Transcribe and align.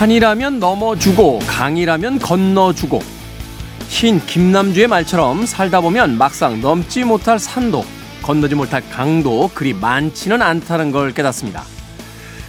산이라면 0.00 0.60
넘어주고 0.60 1.40
강이라면 1.40 2.20
건너주고 2.20 3.02
신 3.88 4.18
김남주의 4.24 4.86
말처럼 4.86 5.44
살다 5.44 5.82
보면 5.82 6.16
막상 6.16 6.62
넘지 6.62 7.04
못할 7.04 7.38
산도 7.38 7.84
건너지 8.22 8.54
못할 8.54 8.82
강도 8.88 9.50
그리 9.52 9.74
많지는 9.74 10.40
않다는 10.40 10.90
걸 10.90 11.12
깨닫습니다. 11.12 11.64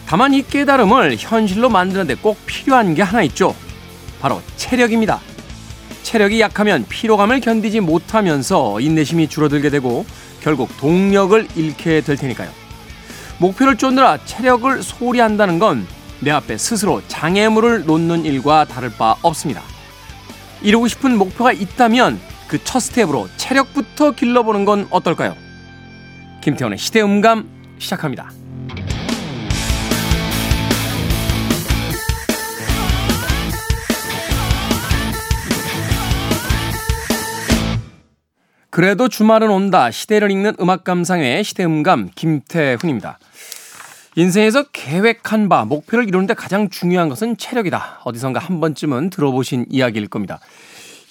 다만 0.05 0.33
이 0.33 0.43
깨달음을 0.43 1.17
현실로 1.19 1.69
만드는데 1.69 2.15
꼭 2.15 2.37
필요한 2.45 2.95
게 2.95 3.01
하나 3.01 3.21
있죠. 3.23 3.53
바로 4.21 4.41
체력입니다. 4.55 5.19
체력이 6.03 6.39
약하면 6.39 6.85
피로감을 6.87 7.41
견디지 7.41 7.81
못하면서 7.81 8.79
인내심이 8.79 9.27
줄어들게 9.27 9.69
되고 9.69 10.05
결국 10.39 10.69
동력을 10.77 11.49
잃게 11.57 11.99
될 11.99 12.15
테니까요. 12.15 12.49
목표를 13.39 13.75
쫓느라 13.75 14.19
체력을 14.23 14.81
소홀히 14.81 15.16
한다는 15.16 15.59
건 15.59 15.85
내 16.21 16.31
앞에 16.31 16.57
스스로 16.57 17.01
장애물을 17.07 17.85
놓는 17.85 18.25
일과 18.25 18.65
다를 18.65 18.91
바 18.91 19.15
없습니다. 19.21 19.61
이루고 20.61 20.87
싶은 20.87 21.17
목표가 21.17 21.51
있다면 21.51 22.19
그 22.47 22.59
첫 22.63 22.79
스텝으로 22.81 23.29
체력부터 23.37 24.11
길러보는 24.11 24.65
건 24.65 24.87
어떨까요? 24.89 25.35
김태훈의 26.41 26.77
시대음감 26.77 27.49
시작합니다. 27.79 28.29
그래도 38.69 39.09
주말은 39.09 39.49
온다. 39.49 39.91
시대를 39.91 40.31
읽는 40.31 40.55
음악 40.59 40.83
감상회 40.83 41.43
시대음감 41.43 42.09
김태훈입니다. 42.15 43.19
인생에서 44.15 44.63
계획한 44.73 45.47
바, 45.47 45.63
목표를 45.63 46.07
이루는데 46.07 46.33
가장 46.33 46.69
중요한 46.69 47.07
것은 47.07 47.37
체력이다. 47.37 48.01
어디선가 48.03 48.39
한 48.39 48.59
번쯤은 48.59 49.09
들어보신 49.09 49.67
이야기일 49.69 50.07
겁니다. 50.07 50.39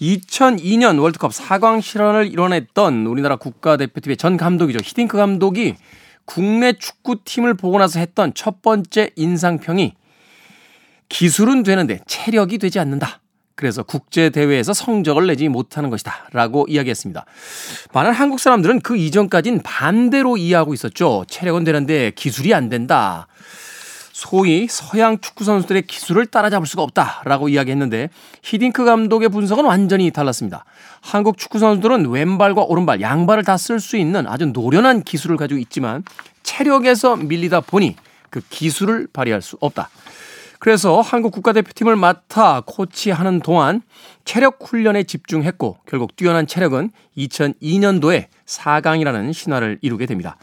2002년 0.00 1.00
월드컵 1.00 1.30
4광 1.30 1.80
실현을 1.80 2.26
이뤄냈던 2.26 3.06
우리나라 3.06 3.36
국가대표팀의 3.36 4.16
전 4.16 4.36
감독이죠. 4.36 4.78
히딩크 4.82 5.16
감독이 5.16 5.76
국내 6.24 6.72
축구팀을 6.74 7.54
보고 7.54 7.78
나서 7.78 8.00
했던 8.00 8.32
첫 8.34 8.62
번째 8.62 9.10
인상평이 9.16 9.94
기술은 11.08 11.62
되는데 11.62 12.00
체력이 12.06 12.58
되지 12.58 12.78
않는다. 12.78 13.19
그래서 13.60 13.82
국제 13.82 14.30
대회에서 14.30 14.72
성적을 14.72 15.26
내지 15.26 15.50
못하는 15.50 15.90
것이다. 15.90 16.30
라고 16.32 16.64
이야기했습니다. 16.66 17.26
많은 17.92 18.12
한국 18.12 18.40
사람들은 18.40 18.80
그 18.80 18.96
이전까진 18.96 19.60
반대로 19.62 20.38
이해하고 20.38 20.72
있었죠. 20.72 21.26
체력은 21.28 21.64
되는데 21.64 22.10
기술이 22.16 22.54
안 22.54 22.70
된다. 22.70 23.26
소위 24.14 24.66
서양 24.66 25.18
축구 25.20 25.44
선수들의 25.44 25.82
기술을 25.82 26.24
따라잡을 26.26 26.66
수가 26.66 26.82
없다라고 26.84 27.50
이야기했는데 27.50 28.08
히딩크 28.42 28.86
감독의 28.86 29.28
분석은 29.28 29.66
완전히 29.66 30.10
달랐습니다. 30.10 30.64
한국 31.02 31.36
축구 31.36 31.58
선수들은 31.58 32.08
왼발과 32.08 32.62
오른발 32.62 33.02
양발을 33.02 33.44
다 33.44 33.56
쓸 33.58 33.78
수 33.78 33.98
있는 33.98 34.26
아주 34.26 34.46
노련한 34.46 35.02
기술을 35.02 35.36
가지고 35.36 35.60
있지만 35.60 36.02
체력에서 36.44 37.16
밀리다 37.16 37.60
보니 37.60 37.96
그 38.30 38.40
기술을 38.48 39.08
발휘할 39.12 39.42
수 39.42 39.58
없다. 39.60 39.90
그래서 40.60 41.00
한국 41.00 41.32
국가대표팀을 41.32 41.96
맡아 41.96 42.62
코치하는 42.66 43.40
동안 43.40 43.80
체력 44.26 44.58
훈련에 44.60 45.04
집중했고 45.04 45.78
결국 45.86 46.14
뛰어난 46.16 46.46
체력은 46.46 46.90
2002년도에 47.16 48.26
4강이라는 48.44 49.32
신화를 49.32 49.78
이루게 49.80 50.04
됩니다. 50.04 50.36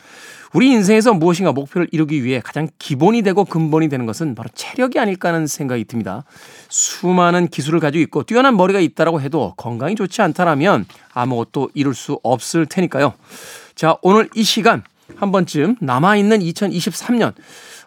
우리 0.53 0.71
인생에서 0.71 1.13
무엇인가 1.13 1.51
목표를 1.51 1.87
이루기 1.91 2.23
위해 2.23 2.41
가장 2.43 2.67
기본이 2.79 3.21
되고 3.21 3.45
근본이 3.45 3.89
되는 3.89 4.07
것은 4.07 4.33
바로 4.33 4.49
체력이 4.55 4.97
아닐까 4.97 5.29
하는 5.29 5.45
생각이 5.45 5.85
듭니다. 5.85 6.23
수많은 6.67 7.47
기술을 7.49 7.79
가지고 7.79 8.01
있고 8.01 8.23
뛰어난 8.23 8.57
머리가 8.57 8.79
있다라고 8.79 9.21
해도 9.21 9.53
건강이 9.55 9.93
좋지 9.93 10.23
않다라면 10.23 10.85
아무것도 11.13 11.69
이룰 11.75 11.93
수 11.93 12.19
없을 12.23 12.65
테니까요. 12.65 13.13
자, 13.75 13.97
오늘 14.01 14.29
이 14.33 14.41
시간 14.41 14.81
한 15.15 15.31
번쯤 15.31 15.75
남아있는 15.79 16.39
2023년 16.39 17.33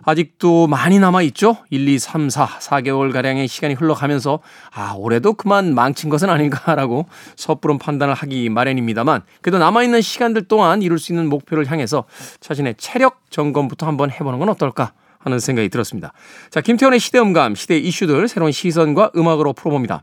아직도 0.02 0.66
많이 0.66 0.98
남아있죠? 0.98 1.58
1, 1.70 1.88
2, 1.88 1.98
3, 1.98 2.30
4, 2.30 2.46
4개월가량의 2.46 3.48
시간이 3.48 3.74
흘러가면서, 3.74 4.40
아, 4.72 4.94
올해도 4.96 5.34
그만 5.34 5.74
망친 5.74 6.10
것은 6.10 6.30
아닌가라고 6.30 7.06
섣부른 7.36 7.78
판단을 7.78 8.14
하기 8.14 8.48
마련입니다만, 8.48 9.22
그래도 9.42 9.58
남아있는 9.58 10.00
시간들 10.00 10.44
동안 10.48 10.82
이룰 10.82 10.98
수 10.98 11.12
있는 11.12 11.28
목표를 11.28 11.70
향해서 11.70 12.04
자신의 12.40 12.76
체력 12.78 13.20
점검부터 13.30 13.86
한번 13.86 14.10
해보는 14.10 14.38
건 14.38 14.48
어떨까 14.48 14.92
하는 15.18 15.38
생각이 15.38 15.68
들었습니다. 15.68 16.12
자, 16.48 16.60
김태훈의 16.60 16.98
시대음감, 16.98 17.54
시대 17.54 17.76
이슈들 17.76 18.26
새로운 18.28 18.52
시선과 18.52 19.12
음악으로 19.16 19.52
풀어봅니다. 19.52 20.02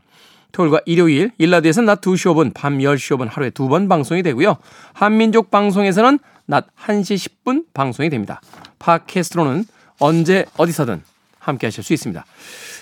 토요일과 0.52 0.80
일요일, 0.86 1.32
일라디오에서는 1.38 1.86
낮 1.86 2.00
2시 2.00 2.32
5분, 2.32 2.54
밤 2.54 2.78
10시 2.78 3.16
5분 3.16 3.28
하루에 3.28 3.50
두 3.50 3.68
번 3.68 3.88
방송이 3.88 4.22
되고요. 4.22 4.56
한민족 4.94 5.50
방송에서는 5.50 6.18
낮 6.46 6.66
1시 6.86 7.28
10분 7.44 7.64
방송이 7.74 8.08
됩니다. 8.08 8.40
팟캐스트로는 8.78 9.64
언제 9.98 10.44
어디서든 10.56 11.02
함께 11.38 11.66
하실 11.66 11.82
수 11.82 11.92
있습니다. 11.92 12.24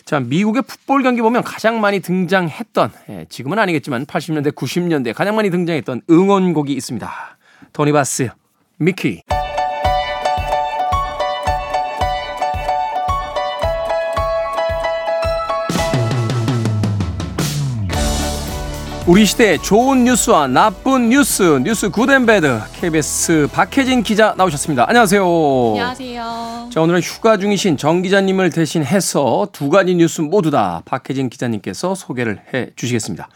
자, 0.04 0.20
미국의 0.20 0.62
풋볼 0.62 1.02
경기 1.02 1.20
보면 1.20 1.42
가장 1.42 1.80
많이 1.80 2.00
등장했던, 2.00 2.92
예, 3.10 3.26
지금은 3.28 3.58
아니겠지만 3.58 4.06
80년대, 4.06 4.52
90년대 4.52 5.14
가장 5.14 5.36
많이 5.36 5.50
등장했던 5.50 6.02
응원곡이 6.08 6.72
있습니다. 6.72 7.36
토니 7.72 7.92
바스, 7.92 8.28
미키. 8.78 9.22
우리 19.08 19.24
시대의 19.24 19.60
좋은 19.62 20.02
뉴스와 20.02 20.48
나쁜 20.48 21.10
뉴스, 21.10 21.60
뉴스 21.62 21.90
good 21.90 22.18
and 22.18 22.38
bad 22.38 22.58
KBS 22.72 23.46
박혜진 23.52 24.02
기자 24.02 24.34
나오셨습니다. 24.36 24.84
안녕하세요. 24.88 25.22
안녕하세요. 25.22 26.70
자, 26.72 26.80
오늘은 26.82 27.00
휴가 27.02 27.36
중이신 27.36 27.76
정 27.76 28.02
기자님을 28.02 28.50
대신해서 28.50 29.46
두 29.52 29.70
가지 29.70 29.94
뉴스 29.94 30.22
모두 30.22 30.50
다 30.50 30.82
박혜진 30.86 31.30
기자님께서 31.30 31.94
소개를 31.94 32.40
해 32.52 32.70
주시겠습니다. 32.74 33.28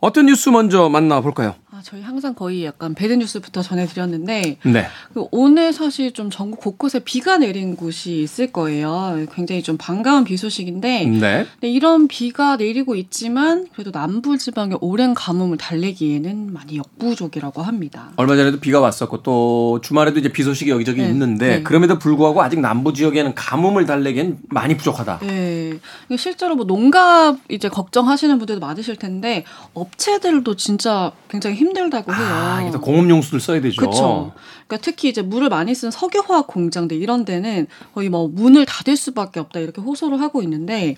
어떤 0.00 0.26
뉴스 0.26 0.50
먼저 0.50 0.90
만나볼까요? 0.90 1.54
아, 1.76 1.80
저희 1.82 2.00
항상 2.00 2.32
거의 2.32 2.64
약간 2.64 2.94
bad 2.94 3.12
뉴스부터 3.12 3.60
전해드렸는데 3.60 4.56
네. 4.64 4.86
그 5.12 5.26
오늘 5.30 5.74
사실 5.74 6.10
좀 6.12 6.30
전국 6.30 6.60
곳곳에 6.60 7.00
비가 7.00 7.36
내린 7.36 7.76
곳이 7.76 8.22
있을 8.22 8.50
거예요. 8.50 9.26
굉장히 9.34 9.62
좀 9.62 9.76
반가운 9.76 10.24
비 10.24 10.38
소식인데 10.38 11.04
네. 11.04 11.46
네, 11.60 11.68
이런 11.68 12.08
비가 12.08 12.56
내리고 12.56 12.94
있지만 12.94 13.66
그래도 13.74 13.90
남부 13.90 14.38
지방의 14.38 14.78
오랜 14.80 15.12
가뭄을 15.12 15.58
달래기에는 15.58 16.50
많이 16.50 16.78
역부족이라고 16.78 17.60
합니다. 17.60 18.10
얼마 18.16 18.36
전에도 18.36 18.58
비가 18.58 18.80
왔었고 18.80 19.22
또 19.22 19.78
주말에도 19.82 20.18
이제 20.18 20.32
비 20.32 20.44
소식이 20.44 20.70
여기저기 20.70 21.02
네, 21.02 21.10
있는데 21.10 21.56
네. 21.56 21.62
그럼에도 21.62 21.98
불구하고 21.98 22.40
아직 22.40 22.58
남부 22.60 22.94
지역에는 22.94 23.34
가뭄을 23.34 23.84
달래기엔 23.84 24.38
많이 24.48 24.78
부족하다. 24.78 25.18
네. 25.26 25.78
실제로 26.16 26.56
뭐 26.56 26.64
농갑 26.64 27.36
이제 27.50 27.68
걱정하시는 27.68 28.38
분들도 28.38 28.64
많으실 28.64 28.96
텐데 28.96 29.44
업체들도 29.74 30.56
진짜 30.56 31.12
굉장히 31.28 31.56
힘 31.56 31.65
들다고 31.72 32.12
해요. 32.12 32.22
아, 32.22 32.62
이게 32.62 32.70
또 32.70 32.80
공업용수를 32.80 33.40
써야 33.40 33.60
되죠. 33.60 33.80
그렇죠. 33.80 34.32
그러니까 34.66 34.84
특히 34.84 35.08
이제 35.08 35.22
물을 35.22 35.48
많이 35.48 35.74
쓴 35.74 35.90
석유화학 35.90 36.46
공장들 36.46 36.96
이런 37.00 37.24
데는 37.24 37.66
거의 37.94 38.08
뭐 38.08 38.28
문을 38.28 38.66
닫을 38.66 38.96
수밖에 38.96 39.40
없다 39.40 39.60
이렇게 39.60 39.80
호소를 39.80 40.20
하고 40.20 40.42
있는데 40.42 40.96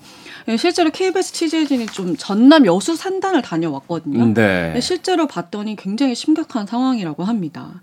예, 0.48 0.56
실제로 0.56 0.90
KBS 0.90 1.32
취재진이 1.32 1.86
좀 1.86 2.16
전남 2.16 2.66
여수 2.66 2.96
산단을 2.96 3.42
다녀왔거든요. 3.42 4.32
네. 4.34 4.72
네, 4.72 4.80
실제로 4.80 5.26
봤더니 5.26 5.76
굉장히 5.76 6.14
심각한 6.14 6.66
상황이라고 6.66 7.24
합니다. 7.24 7.82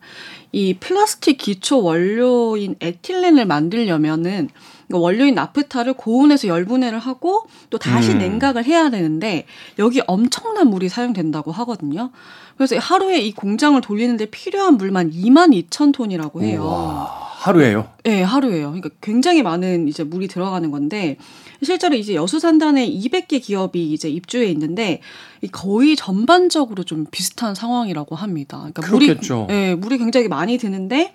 이 0.52 0.76
플라스틱 0.76 1.38
기초 1.38 1.84
원료인 1.84 2.76
에틸렌을 2.80 3.46
만들려면은 3.46 4.50
그러니까 4.88 5.04
원료인 5.04 5.36
나프타를 5.36 5.94
고온에서 5.94 6.48
열분해를 6.48 7.00
하고 7.00 7.46
또 7.70 7.78
다시 7.78 8.12
음. 8.12 8.20
냉각을 8.20 8.66
해야 8.66 8.90
되는데 8.90 9.46
여기 9.80 10.02
엄청난 10.08 10.70
물이 10.70 10.90
사용된다고 10.90 11.52
하거든요. 11.52 12.12
그래서 12.58 12.78
하루에 12.78 13.20
이 13.20 13.34
공장을 13.34 13.80
돌리는데 13.82 14.28
필요한 14.28 14.78
물만 14.78 15.12
2만 15.12 15.52
2천 15.70 15.94
톤이라고 15.94 16.42
해요. 16.42 16.66
와, 16.66 17.26
하루에요. 17.40 17.90
네, 18.04 18.24
하루에요. 18.24 18.68
그러니까 18.68 18.90
굉장히 19.02 19.44
많은 19.44 19.88
이제 19.88 20.04
물이 20.04 20.28
들어가는 20.28 20.72
건데 20.72 21.18
실제로 21.62 21.96
이제 21.96 22.16
여수산단에 22.16 22.88
200개 22.90 23.42
기업이 23.42 23.92
이제 23.92 24.10
입주해 24.10 24.46
있는데 24.48 25.02
이 25.42 25.48
거의 25.48 25.96
전반적으로 25.96 26.84
좀 26.84 27.06
비슷한 27.12 27.56
상황이라고 27.56 28.16
합니다. 28.16 28.58
그러니까 28.58 28.82
그렇겠죠. 28.84 29.44
물이 29.44 29.54
네, 29.54 29.76
물이 29.76 29.98
굉장히 29.98 30.28
많이 30.28 30.58
드는데 30.58 31.12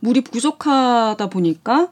물이 0.00 0.20
부족하다 0.22 1.28
보니까 1.28 1.88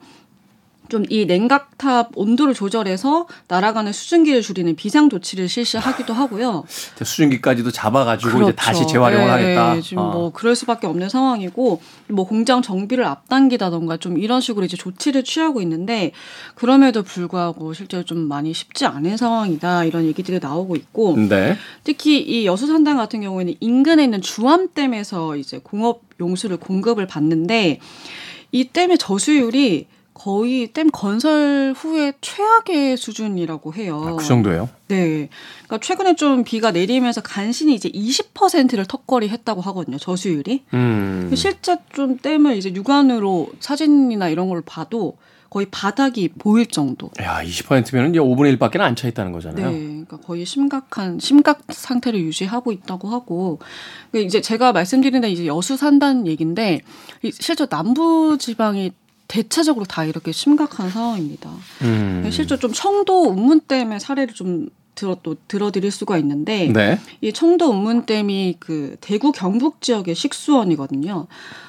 좀 0.92 1.02
이 1.12 1.26
냉각탑 1.26 2.12
온도를 2.14 2.54
조절해서 2.54 3.26
날아가는 3.48 3.92
수증기를 3.92 4.40
줄이는 4.40 4.76
비상 4.76 5.10
조치를 5.10 5.48
실시하기도 5.48 6.14
하고요. 6.14 6.64
수증기까지도 6.96 7.70
잡아가지고 7.70 8.30
그렇죠. 8.30 8.48
이제 8.48 8.56
다시 8.56 8.86
재활용을 8.86 9.26
네, 9.26 9.30
하겠다. 9.30 9.80
지금 9.80 10.02
어. 10.02 10.10
뭐 10.10 10.32
그럴 10.32 10.54
수밖에 10.54 10.86
없는 10.86 11.08
상황이고 11.08 11.82
뭐 12.08 12.26
공장 12.26 12.62
정비를 12.62 13.04
앞당기다던가 13.04 13.96
좀 13.98 14.16
이런 14.16 14.40
식으로 14.40 14.64
이제 14.64 14.76
조치를 14.76 15.24
취하고 15.24 15.60
있는데 15.60 16.12
그럼에도 16.54 17.02
불구하고 17.02 17.74
실제로 17.74 18.04
좀 18.04 18.18
많이 18.20 18.54
쉽지 18.54 18.86
않은 18.86 19.16
상황이다 19.16 19.84
이런 19.84 20.04
얘기들이 20.04 20.38
나오고 20.40 20.76
있고 20.76 21.16
네. 21.16 21.56
특히 21.84 22.20
이 22.20 22.46
여수산단 22.46 22.96
같은 22.96 23.20
경우에는 23.20 23.54
인근에 23.60 24.04
있는 24.04 24.22
주암댐에서 24.22 25.36
이제 25.36 25.60
공업 25.62 26.02
용수를 26.20 26.56
공급을 26.58 27.06
받는데 27.06 27.80
이 28.52 28.64
댐의 28.64 28.98
저수율이 28.98 29.88
거의 30.22 30.68
댐 30.68 30.88
건설 30.92 31.74
후에 31.76 32.12
최악의 32.20 32.96
수준이라고 32.96 33.74
해요. 33.74 34.00
아, 34.06 34.14
그 34.14 34.24
정도예요? 34.24 34.68
네. 34.86 35.28
그러니까 35.66 35.78
최근에 35.78 36.14
좀 36.14 36.44
비가 36.44 36.70
내리면서 36.70 37.20
간신히 37.22 37.74
이제 37.74 37.88
20%를 37.88 38.84
턱걸이 38.86 39.28
했다고 39.30 39.60
하거든요. 39.62 39.98
저수율이. 39.98 40.62
음. 40.74 41.28
실제 41.34 41.76
좀 41.92 42.18
댐을 42.18 42.56
이제 42.56 42.72
육안으로 42.72 43.48
사진이나 43.58 44.28
이런 44.28 44.48
걸 44.48 44.62
봐도 44.64 45.16
거의 45.50 45.66
바닥이 45.72 46.28
보일 46.38 46.66
정도. 46.66 47.10
야, 47.20 47.42
20%면은 47.42 48.10
이제 48.10 48.20
5분의 48.20 48.56
1밖에 48.58 48.80
안 48.80 48.94
차 48.94 49.08
있다는 49.08 49.32
거잖아요. 49.32 49.70
네. 49.72 49.78
그러니까 49.80 50.18
거의 50.18 50.46
심각한 50.46 51.18
심각 51.18 51.62
상태를 51.68 52.20
유지하고 52.20 52.70
있다고 52.70 53.08
하고 53.08 53.58
이제 54.14 54.40
제가 54.40 54.72
말씀드린 54.72 55.20
데 55.20 55.30
이제 55.30 55.46
여수 55.46 55.76
산다는 55.76 56.28
얘기인데 56.28 56.80
실제 57.32 57.66
남부 57.66 58.36
지방이 58.38 58.92
대체적으로 59.32 59.86
다 59.86 60.04
이렇게 60.04 60.30
심각한 60.30 60.90
상황입니다. 60.90 61.50
음. 61.80 62.28
실제 62.30 62.58
좀 62.58 62.70
청도 62.70 63.30
운문 63.30 63.60
댐의 63.66 63.98
사례를 63.98 64.34
좀 64.34 64.68
들어 64.94 65.16
또 65.22 65.36
들어드릴 65.48 65.90
수가 65.90 66.18
있는데 66.18 66.70
네. 66.70 67.00
이 67.22 67.32
청도 67.32 67.70
운문댐이 67.70 68.56
그 68.60 68.96
대구 69.00 69.32
경북 69.32 69.80
지역의 69.80 70.14
식수원이거든요. 70.14 71.28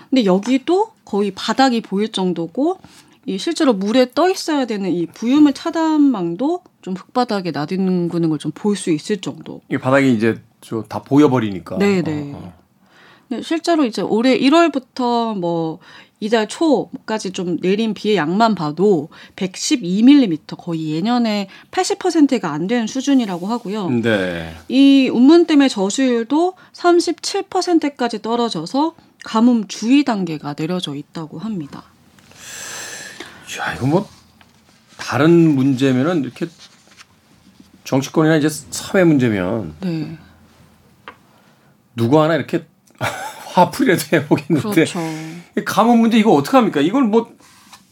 근데 0.10 0.26
여기도 0.26 0.92
거의 1.06 1.32
바닥이 1.32 1.80
보일 1.80 2.12
정도고 2.12 2.80
이 3.26 3.38
실제로 3.38 3.72
물에 3.72 4.12
떠 4.14 4.30
있어야 4.30 4.66
되는 4.66 4.92
이 4.92 5.06
부유물 5.06 5.54
차단망도 5.54 6.64
좀 6.82 6.96
흙바닥에 6.96 7.52
나뒹구는 7.52 8.28
걸 8.30 8.40
좀 8.40 8.52
볼 8.54 8.76
수 8.76 8.92
있을 8.92 9.22
정도. 9.22 9.62
이 9.72 9.78
바닥이 9.78 10.14
이제 10.14 10.36
저다 10.60 11.04
보여버리니까. 11.04 11.78
네네. 11.78 12.34
어, 12.34 12.54
어. 13.32 13.42
실제로 13.42 13.86
이제 13.86 14.02
올해 14.02 14.38
1월부터 14.38 15.40
뭐 15.40 15.80
이달 16.24 16.48
초까지 16.48 17.32
좀 17.32 17.58
내린 17.58 17.94
비의 17.94 18.16
양만 18.16 18.56
봐도 18.56 19.10
112mm 19.36 20.56
거의 20.58 20.92
예년에 20.94 21.50
80%가 21.70 22.50
안 22.50 22.68
되는 22.68 22.88
수준이라고 22.88 23.46
하고요. 23.46 23.90
네. 23.90 24.56
이 24.70 25.10
운문댐의 25.12 25.68
저수율도 25.68 26.54
37%까지 26.72 28.22
떨어져서 28.22 28.96
가뭄 29.26 29.68
주의 29.68 30.06
단계가 30.06 30.54
내려져 30.54 30.96
있다고 30.96 31.40
합니다. 31.40 31.84
야, 33.60 33.74
이거 33.74 33.86
뭐 33.86 34.10
다른 34.96 35.54
문제면은 35.54 36.24
이렇게 36.24 36.48
정치권이나 37.84 38.38
이제 38.38 38.48
사회 38.48 39.04
문제면 39.04 39.76
네. 39.82 40.18
누구 41.98 42.22
하나 42.22 42.36
이렇게 42.36 42.66
화풀이라도 43.54 44.04
해보겠는데 44.14 44.70
그렇죠. 44.74 45.00
가뭄 45.66 46.00
문제 46.00 46.18
이거 46.18 46.32
어떡 46.34 46.56
합니까? 46.56 46.82
이걸 46.82 47.04
뭐 47.04 47.32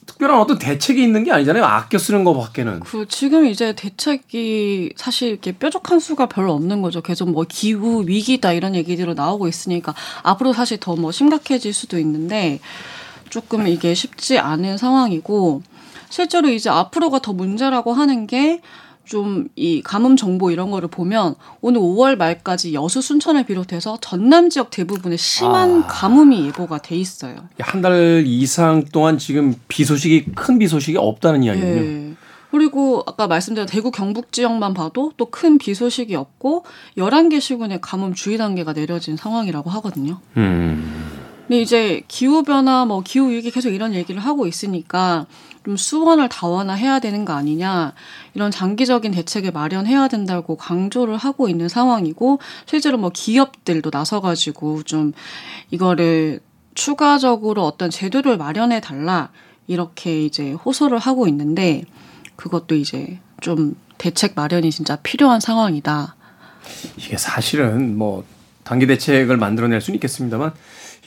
특별한 0.07 0.39
어떤 0.39 0.57
대책이 0.57 1.01
있는 1.01 1.23
게 1.23 1.31
아니잖아요. 1.31 1.63
아껴 1.63 1.97
쓰는 1.97 2.23
거 2.23 2.33
밖에는. 2.33 2.81
그 2.81 3.05
지금 3.07 3.45
이제 3.45 3.73
대책이 3.75 4.93
사실 4.95 5.29
이렇게 5.29 5.51
뾰족한 5.51 5.99
수가 5.99 6.25
별로 6.27 6.53
없는 6.53 6.81
거죠. 6.81 7.01
계속 7.01 7.29
뭐 7.29 7.45
기후 7.47 8.03
위기다 8.07 8.53
이런 8.53 8.75
얘기들로 8.75 9.13
나오고 9.13 9.47
있으니까 9.47 9.93
앞으로 10.23 10.53
사실 10.53 10.79
더 10.79 10.95
뭐 10.95 11.11
심각해질 11.11 11.73
수도 11.73 11.97
있는데 11.99 12.59
조금 13.29 13.67
이게 13.67 13.93
쉽지 13.93 14.37
않은 14.39 14.77
상황이고 14.77 15.61
실제로 16.09 16.49
이제 16.49 16.69
앞으로가 16.69 17.19
더 17.19 17.31
문제라고 17.31 17.93
하는 17.93 18.27
게 18.27 18.61
좀 19.11 19.49
이 19.55 19.81
가뭄 19.83 20.15
정보 20.15 20.49
이런 20.51 20.71
거를 20.71 20.87
보면 20.87 21.35
오늘 21.61 21.81
5월 21.81 22.15
말까지 22.15 22.73
여수 22.73 23.01
순천을 23.01 23.43
비롯해서 23.45 23.97
전남 24.01 24.49
지역 24.49 24.69
대부분에 24.71 25.17
심한 25.17 25.83
아. 25.83 25.87
가뭄이 25.87 26.47
예보가 26.47 26.79
돼 26.79 26.95
있어요. 26.95 27.35
한 27.59 27.81
달 27.81 28.23
이상 28.25 28.85
동안 28.85 29.17
지금 29.17 29.55
비 29.67 29.83
소식이 29.83 30.31
큰 30.35 30.57
비 30.59 30.67
소식이 30.67 30.97
없다는 30.97 31.43
이야기군요. 31.43 31.81
네. 31.81 32.13
그리고 32.51 33.03
아까 33.05 33.27
말씀드린 33.27 33.67
대구 33.67 33.91
경북 33.91 34.31
지역만 34.31 34.73
봐도 34.73 35.11
또 35.17 35.25
큰 35.27 35.57
비 35.57 35.73
소식이 35.73 36.15
없고 36.15 36.65
11개 36.97 37.39
시군에 37.39 37.79
가뭄 37.81 38.13
주의 38.13 38.37
단계가 38.37 38.73
내려진 38.73 39.17
상황이라고 39.17 39.69
하거든요. 39.69 40.19
음. 40.37 41.09
근데 41.47 41.61
이제 41.61 42.01
기후 42.07 42.43
변화 42.43 42.85
뭐 42.85 43.01
기후 43.01 43.29
위기 43.29 43.51
계속 43.51 43.69
이런 43.71 43.93
얘기를 43.93 44.21
하고 44.21 44.47
있으니까 44.47 45.25
좀 45.63 45.77
수원을 45.77 46.27
다원화해야 46.29 46.99
되는 46.99 47.23
거 47.23 47.33
아니냐 47.33 47.93
이런 48.33 48.51
장기적인 48.51 49.11
대책을 49.11 49.51
마련해야 49.51 50.07
된다고 50.07 50.57
강조를 50.57 51.17
하고 51.17 51.49
있는 51.49 51.69
상황이고 51.69 52.39
실제로 52.65 52.97
뭐 52.97 53.11
기업들도 53.13 53.91
나서가지고 53.93 54.83
좀 54.83 55.13
이거를 55.69 56.39
추가적으로 56.73 57.65
어떤 57.65 57.89
제도를 57.89 58.37
마련해 58.37 58.81
달라 58.81 59.29
이렇게 59.67 60.25
이제 60.25 60.51
호소를 60.51 60.97
하고 60.97 61.27
있는데 61.27 61.83
그것도 62.35 62.75
이제 62.75 63.19
좀 63.39 63.75
대책 63.97 64.33
마련이 64.35 64.71
진짜 64.71 64.95
필요한 64.97 65.39
상황이다. 65.39 66.15
이게 66.97 67.17
사실은 67.17 67.97
뭐 67.97 68.25
단기 68.63 68.87
대책을 68.87 69.37
만들어낼 69.37 69.81
수는 69.81 69.95
있겠습니다만 69.95 70.53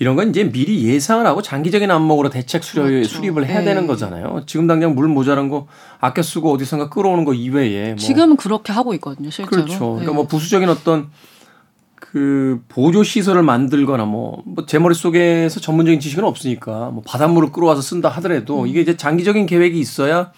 이런 0.00 0.16
건 0.16 0.30
이제 0.30 0.50
미리 0.50 0.84
예상을 0.84 1.24
하고 1.24 1.40
장기적인 1.40 1.90
안목으로 1.90 2.28
대책 2.28 2.64
수립, 2.64 2.82
그렇죠. 2.82 3.08
수립을 3.08 3.46
해야 3.46 3.60
네. 3.60 3.66
되는 3.66 3.86
거잖아요. 3.86 4.42
지금 4.46 4.66
당장 4.66 4.94
물 4.94 5.06
모자란 5.06 5.48
거 5.48 5.68
아껴 6.00 6.22
쓰고 6.22 6.52
어디선가 6.52 6.88
끌어오는 6.88 7.24
거 7.24 7.32
이외에 7.32 7.90
뭐 7.90 7.96
지금은 7.96 8.36
그렇게 8.36 8.72
하고 8.72 8.92
있거든요, 8.94 9.30
실제로. 9.30 9.64
그렇죠. 9.64 9.78
그러니까 9.90 10.10
네. 10.10 10.14
뭐 10.16 10.26
부수적인 10.26 10.68
어떤 10.68 11.10
그 11.94 12.60
보조 12.68 13.02
시설을 13.04 13.42
만들거나 13.42 14.04
뭐 14.04 14.42
제 14.66 14.78
머릿속에서 14.78 15.60
전문적인 15.60 16.00
지식은 16.00 16.24
없으니까 16.24 16.90
뭐 16.90 17.02
바닷물을 17.06 17.52
끌어와서 17.52 17.80
쓴다 17.80 18.08
하더라도 18.08 18.62
음. 18.62 18.66
이게 18.66 18.80
이제 18.80 18.96
장기적인 18.96 19.46
계획이 19.46 19.78
있어야 19.78 20.32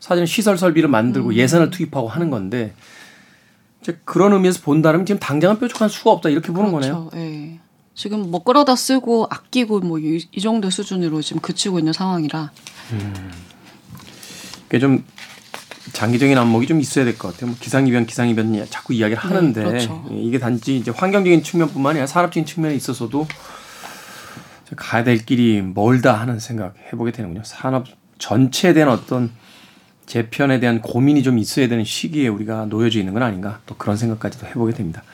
사실은 0.00 0.26
시설 0.26 0.56
설비를 0.58 0.88
만들고 0.88 1.28
음. 1.30 1.34
예산을 1.34 1.70
투입하고 1.70 2.08
하는 2.08 2.30
건데 2.30 2.72
이제 3.82 3.98
그런 4.04 4.32
의미에서 4.32 4.62
본다면 4.62 5.04
지금 5.04 5.18
당장은 5.18 5.58
뾰족한 5.58 5.88
수가 5.90 6.10
없다 6.12 6.30
이렇게 6.30 6.52
보는 6.52 6.72
거네요. 6.72 7.08
그렇죠. 7.10 7.16
예. 7.16 7.58
지금 7.94 8.30
뭐 8.30 8.42
끌어다 8.42 8.76
쓰고 8.76 9.26
아끼고 9.30 9.80
뭐이 9.80 10.20
정도 10.40 10.70
수준으로 10.70 11.22
지금 11.22 11.40
그치고 11.40 11.78
있는 11.78 11.92
상황이라 11.92 12.50
그게 14.64 14.78
좀 14.78 15.04
장기적인 15.92 16.36
안목이 16.36 16.66
좀 16.66 16.80
있어야 16.80 17.04
될 17.04 17.16
것 17.16 17.32
같아요. 17.32 17.50
뭐 17.50 17.56
기상이변, 17.60 18.06
기상이변 18.06 18.66
자꾸 18.68 18.94
이야기를 18.94 19.22
하는데 19.22 19.62
그렇죠. 19.62 20.04
이게 20.10 20.38
단지 20.38 20.76
이제 20.76 20.90
환경적인 20.90 21.42
측면뿐만 21.44 21.90
아니라 21.90 22.06
산업적인 22.06 22.46
측면에 22.46 22.74
있어서도 22.74 23.28
가야 24.76 25.04
될 25.04 25.24
길이 25.24 25.62
멀다 25.62 26.14
하는 26.18 26.40
생각 26.40 26.74
해보게 26.92 27.12
되는군요. 27.12 27.44
산업 27.44 27.86
전체에 28.18 28.72
대한 28.72 28.88
어떤 28.90 29.30
재편에 30.06 30.58
대한 30.58 30.80
고민이 30.80 31.22
좀 31.22 31.38
있어야 31.38 31.68
되는 31.68 31.84
시기에 31.84 32.26
우리가 32.28 32.64
놓여져 32.66 32.98
있는 32.98 33.14
건 33.14 33.22
아닌가 33.22 33.60
또 33.66 33.76
그런 33.76 33.96
생각까지도 33.96 34.46
해보게 34.48 34.72
됩니다. 34.72 35.04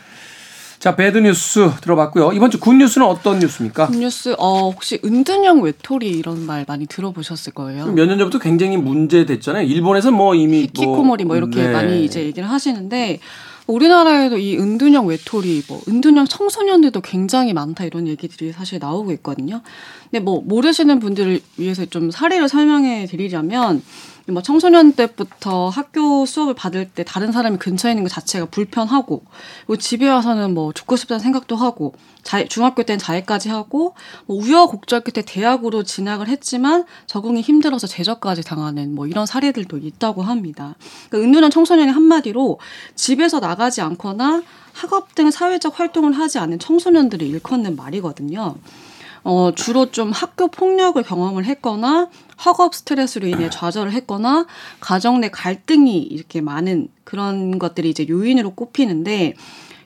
자, 0.81 0.97
bad 0.97 1.19
news 1.19 1.71
들어봤고요. 1.83 2.33
이번 2.33 2.51
주 2.51 2.59
good 2.59 2.73
news는 2.75 3.07
어떤 3.07 3.39
뉴스입니까? 3.39 3.91
뉴스 3.91 4.35
어 4.39 4.71
혹시 4.71 4.99
은둔형 5.05 5.61
외톨이 5.63 6.09
이런 6.09 6.47
말 6.47 6.65
많이 6.67 6.87
들어보셨을 6.87 7.53
거예요. 7.53 7.85
몇 7.93 8.07
년 8.07 8.17
전부터 8.19 8.39
굉장히 8.39 8.79
문제됐잖아요. 8.79 9.67
일본에서 9.67 10.11
뭐 10.11 10.35
이미 10.35 10.63
히키코모리 10.63 11.25
뭐 11.25 11.37
이렇게 11.37 11.65
네. 11.65 11.73
많이 11.73 12.03
이제 12.05 12.25
얘기를 12.25 12.49
하시는데 12.49 13.21
우리나라에도 13.67 14.39
이 14.39 14.57
은둔형 14.57 15.07
외톨이, 15.07 15.63
뭐 15.69 15.81
은둔형 15.87 16.25
청소년들도 16.25 17.03
굉장히 17.03 17.53
많다 17.53 17.85
이런 17.85 18.09
얘기들이 18.09 18.51
사실 18.53 18.79
나오고 18.81 19.13
있거든요. 19.13 19.61
근데 20.11 20.25
뭐 20.25 20.41
모르시는 20.45 20.99
분들을 20.99 21.41
위해서 21.59 21.85
좀 21.85 22.11
사례를 22.11 22.49
설명해 22.49 23.05
드리자면 23.07 23.83
뭐 24.29 24.43
청소년 24.43 24.93
때부터 24.93 25.69
학교 25.69 26.25
수업을 26.27 26.55
받을 26.55 26.89
때 26.89 27.05
다른 27.05 27.33
사람이 27.33 27.59
근처에 27.59 27.93
있는 27.93 28.05
것 28.05 28.11
자체가 28.11 28.47
불편하고 28.47 29.25
그리고 29.67 29.77
집에 29.77 30.09
와서는 30.09 30.55
뭐 30.55 30.73
죽고 30.73 30.97
싶다는 30.97 31.21
생각도 31.21 31.57
하고 31.57 31.95
자, 32.23 32.45
중학교 32.45 32.83
때는 32.83 32.99
자해까지 32.99 33.49
하고 33.49 33.95
뭐 34.27 34.37
우여곡절 34.37 35.01
끝에 35.01 35.25
대학으로 35.25 35.83
진학을 35.83 36.29
했지만 36.29 36.85
적응이 37.07 37.41
힘들어서 37.41 37.87
제적까지 37.87 38.43
당하는 38.43 38.95
뭐 38.95 39.07
이런 39.07 39.27
사례들도 39.27 39.79
있다고 39.79 40.23
합니다. 40.23 40.75
그러니까 41.09 41.29
은둔한 41.29 41.51
청소년이 41.51 41.91
한마디로 41.91 42.59
집에서 42.95 43.41
나가지 43.41 43.81
않거나 43.81 44.43
학업 44.73 45.15
등 45.15 45.31
사회적 45.31 45.79
활동을 45.79 46.13
하지 46.13 46.39
않은 46.39 46.59
청소년들을 46.59 47.27
일컫는 47.27 47.77
말이거든요. 47.77 48.57
어, 49.23 49.53
주로 49.55 49.91
좀 49.91 50.13
학교 50.13 50.49
폭력을 50.49 51.03
경험을 51.03 51.45
했거나 51.45 52.09
학업 52.41 52.75
스트레스로 52.75 53.27
인해 53.29 53.51
좌절을 53.51 53.93
했거나 53.93 54.47
가정 54.81 55.21
내 55.21 55.29
갈등이 55.29 55.99
이렇게 55.99 56.41
많은 56.41 56.89
그런 57.05 57.59
것들이 57.59 57.91
이제 57.91 58.07
요인으로 58.09 58.55
꼽히는데 58.55 59.35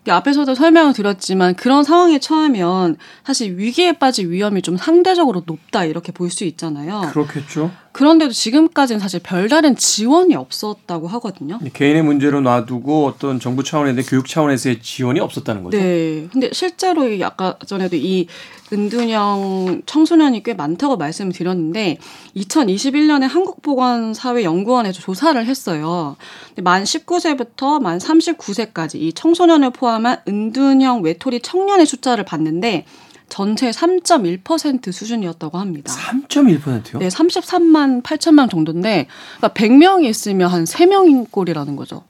앞에서도 0.09 0.55
설명을 0.55 0.93
드렸지만 0.93 1.55
그런 1.57 1.83
상황에 1.83 2.21
처하면 2.21 2.97
사실 3.25 3.57
위기에 3.57 3.93
빠질 3.93 4.31
위험이 4.31 4.63
좀 4.63 4.77
상대적으로 4.77 5.43
높다 5.47 5.85
이렇게 5.85 6.13
볼 6.13 6.31
수 6.31 6.45
있잖아요. 6.45 7.11
그렇겠죠. 7.13 7.73
그런데도 7.95 8.33
지금까지는 8.33 8.99
사실 8.99 9.21
별다른 9.23 9.77
지원이 9.77 10.35
없었다고 10.35 11.07
하거든요. 11.07 11.61
개인의 11.73 12.03
문제로 12.03 12.41
놔두고 12.41 13.07
어떤 13.07 13.39
정부 13.39 13.63
차원에서 13.63 14.03
교육 14.11 14.27
차원에서의 14.27 14.83
지원이 14.83 15.21
없었다는 15.21 15.63
거죠. 15.63 15.79
네. 15.79 16.27
근데 16.33 16.51
실제로 16.53 17.03
아까 17.25 17.57
전에도 17.65 17.95
이 17.95 18.27
은둔형 18.73 19.83
청소년이 19.87 20.43
꽤 20.43 20.55
많다고 20.55 20.97
말씀을 20.97 21.33
드렸는데 21.33 21.99
2021년에 22.37 23.29
한국보건사회연구원에서 23.29 25.01
조사를 25.01 25.47
했어요. 25.47 26.17
만 26.65 26.83
19세부터 26.83 27.81
만 27.81 27.99
39세까지 27.99 28.97
이 28.97 29.13
청소년을 29.13 29.71
포함한 29.71 30.19
은둔형 30.27 31.03
외톨이 31.03 31.41
청년의 31.43 31.87
숫자를 31.87 32.25
봤는데 32.25 32.87
전체 33.28 33.71
3.1% 33.71 34.93
수준이었다고 34.93 35.59
합니다. 35.59 35.93
3.1%요? 35.93 36.99
네, 36.99 37.09
33만 37.09 38.02
8천 38.02 38.35
명 38.35 38.49
정도인데 38.49 39.07
그러니까 39.38 39.61
100명이 39.61 40.04
있으면 40.04 40.50
한 40.50 40.64
3명인 40.64 41.31
꼴이라는 41.31 41.76
거죠. 41.76 42.04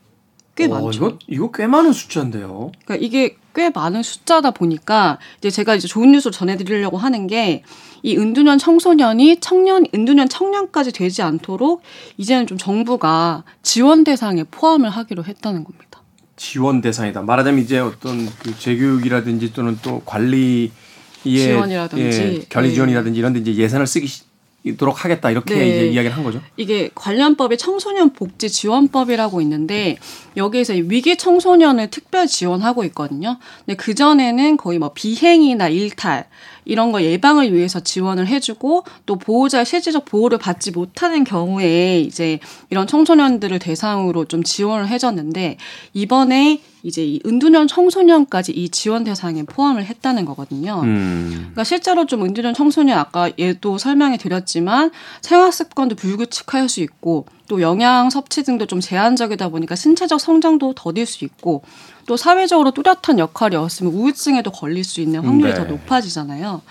꽤 0.56 0.66
어, 0.66 0.68
많죠. 0.68 0.90
이거, 0.90 1.18
이거 1.26 1.50
꽤 1.50 1.66
많은 1.66 1.92
숫자인데요. 1.92 2.72
그러니까 2.84 3.04
이게 3.04 3.36
꽤 3.54 3.70
많은 3.70 4.02
숫자다 4.02 4.52
보니까 4.52 5.18
이제 5.38 5.50
제가 5.50 5.74
이제 5.74 5.88
좋은 5.88 6.12
뉴스를 6.12 6.32
전해드리려고 6.32 6.98
하는 6.98 7.26
게 7.26 7.62
이 8.04 8.18
은둔형 8.18 8.58
청소년이 8.58 9.40
청년 9.40 9.86
은둔형 9.94 10.28
청년까지 10.28 10.92
되지 10.92 11.22
않도록 11.22 11.80
이제는 12.18 12.46
좀 12.46 12.58
정부가 12.58 13.44
지원 13.62 14.04
대상에 14.04 14.44
포함을 14.44 14.90
하기로 14.90 15.24
했다는 15.24 15.64
겁니다. 15.64 16.02
지원 16.36 16.82
대상이다. 16.82 17.22
말하자면 17.22 17.60
이제 17.60 17.78
어떤 17.78 18.28
그 18.40 18.58
재교육이라든지 18.58 19.54
또는 19.54 19.78
또 19.82 20.02
관리 20.04 20.70
의 21.26 21.38
지원이라든지, 21.38 22.18
예, 22.18 22.42
관리 22.48 22.68
네. 22.68 22.74
지원이라든지 22.74 23.18
이런 23.18 23.32
데 23.32 23.40
이제 23.40 23.54
예산을 23.54 23.86
쓰도록 23.86 25.04
하겠다 25.04 25.30
이렇게 25.30 25.54
네. 25.54 25.68
이제 25.68 25.86
이야기를 25.88 26.16
한 26.16 26.24
거죠. 26.24 26.40
이게 26.56 26.90
관련법이 26.94 27.58
청소년 27.58 28.12
복지 28.12 28.50
지원법이라고 28.50 29.40
있는데 29.42 29.98
여기에서 30.36 30.74
이 30.74 30.82
위기 30.88 31.16
청소년을 31.16 31.90
특별 31.90 32.26
지원하고 32.26 32.84
있거든요. 32.84 33.38
근데 33.64 33.76
그 33.76 33.94
전에는 33.94 34.56
거의 34.56 34.78
뭐 34.78 34.92
비행이나 34.92 35.68
일탈 35.68 36.26
이런 36.64 36.92
거 36.92 37.02
예방을 37.02 37.52
위해서 37.52 37.80
지원을 37.80 38.26
해주고 38.26 38.84
또 39.06 39.16
보호자의 39.16 39.66
실질적 39.66 40.04
보호를 40.04 40.38
받지 40.38 40.70
못하는 40.70 41.24
경우에 41.24 42.00
이제 42.00 42.38
이런 42.70 42.86
청소년들을 42.86 43.58
대상으로 43.58 44.24
좀 44.24 44.42
지원을 44.42 44.88
해줬는데 44.88 45.58
이번에 45.92 46.60
이제 46.82 47.04
이 47.04 47.20
은둔형 47.24 47.66
청소년까지 47.66 48.52
이 48.52 48.68
지원 48.68 49.04
대상에 49.04 49.42
포함을 49.42 49.84
했다는 49.86 50.26
거거든요. 50.26 50.80
음. 50.84 51.30
그러니까 51.30 51.64
실제로 51.64 52.06
좀 52.06 52.24
은둔형 52.24 52.52
청소년 52.54 52.98
아까 52.98 53.30
얘도 53.38 53.78
설명해 53.78 54.18
드렸지만 54.18 54.90
생활 55.22 55.50
습관도 55.50 55.96
불규칙할 55.96 56.68
수 56.68 56.80
있고 56.80 57.26
또 57.46 57.60
영양 57.60 58.10
섭취 58.10 58.42
등도 58.42 58.66
좀 58.66 58.80
제한적이다 58.80 59.48
보니까 59.48 59.74
신체적 59.76 60.20
성장도 60.20 60.74
더딜 60.74 61.06
수 61.06 61.24
있고 61.24 61.62
또 62.06 62.16
사회적으로 62.16 62.70
뚜렷한 62.70 63.18
역할이 63.18 63.56
없으면 63.56 63.92
우울증에도 63.92 64.50
걸릴 64.50 64.84
수 64.84 65.00
있는 65.00 65.20
확률이 65.20 65.52
네. 65.52 65.58
더 65.58 65.64
높아지잖아요. 65.64 66.62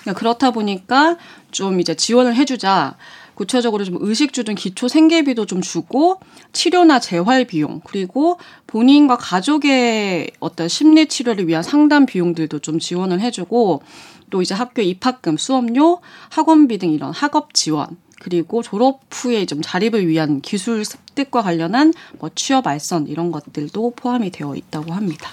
그러니까 0.00 0.18
그렇다 0.18 0.50
보니까 0.50 1.16
좀 1.50 1.80
이제 1.80 1.94
지원을 1.94 2.34
해주자. 2.36 2.96
구체적으로 3.34 3.84
좀 3.84 3.98
의식 4.00 4.32
주든 4.32 4.56
기초 4.56 4.88
생계비도 4.88 5.46
좀 5.46 5.60
주고 5.60 6.18
치료나 6.52 6.98
재활 6.98 7.44
비용 7.44 7.80
그리고 7.84 8.36
본인과 8.66 9.16
가족의 9.16 10.32
어떤 10.40 10.66
심리 10.66 11.06
치료를 11.06 11.46
위한 11.46 11.62
상담 11.62 12.04
비용들도 12.04 12.58
좀 12.58 12.80
지원을 12.80 13.20
해주고 13.20 13.82
또 14.30 14.42
이제 14.42 14.56
학교 14.56 14.82
입학금, 14.82 15.36
수업료, 15.36 16.00
학원비 16.30 16.78
등 16.78 16.90
이런 16.90 17.12
학업 17.12 17.54
지원 17.54 17.96
그리고 18.20 18.62
졸업 18.62 19.00
후에 19.10 19.46
좀 19.46 19.60
자립을 19.62 20.06
위한 20.08 20.40
기술 20.40 20.84
습득과 20.84 21.42
관련한 21.42 21.92
뭐 22.18 22.30
취업 22.34 22.66
알선 22.66 23.06
이런 23.06 23.30
것들도 23.30 23.92
포함이 23.96 24.30
되어 24.30 24.54
있다고 24.56 24.92
합니다. 24.92 25.30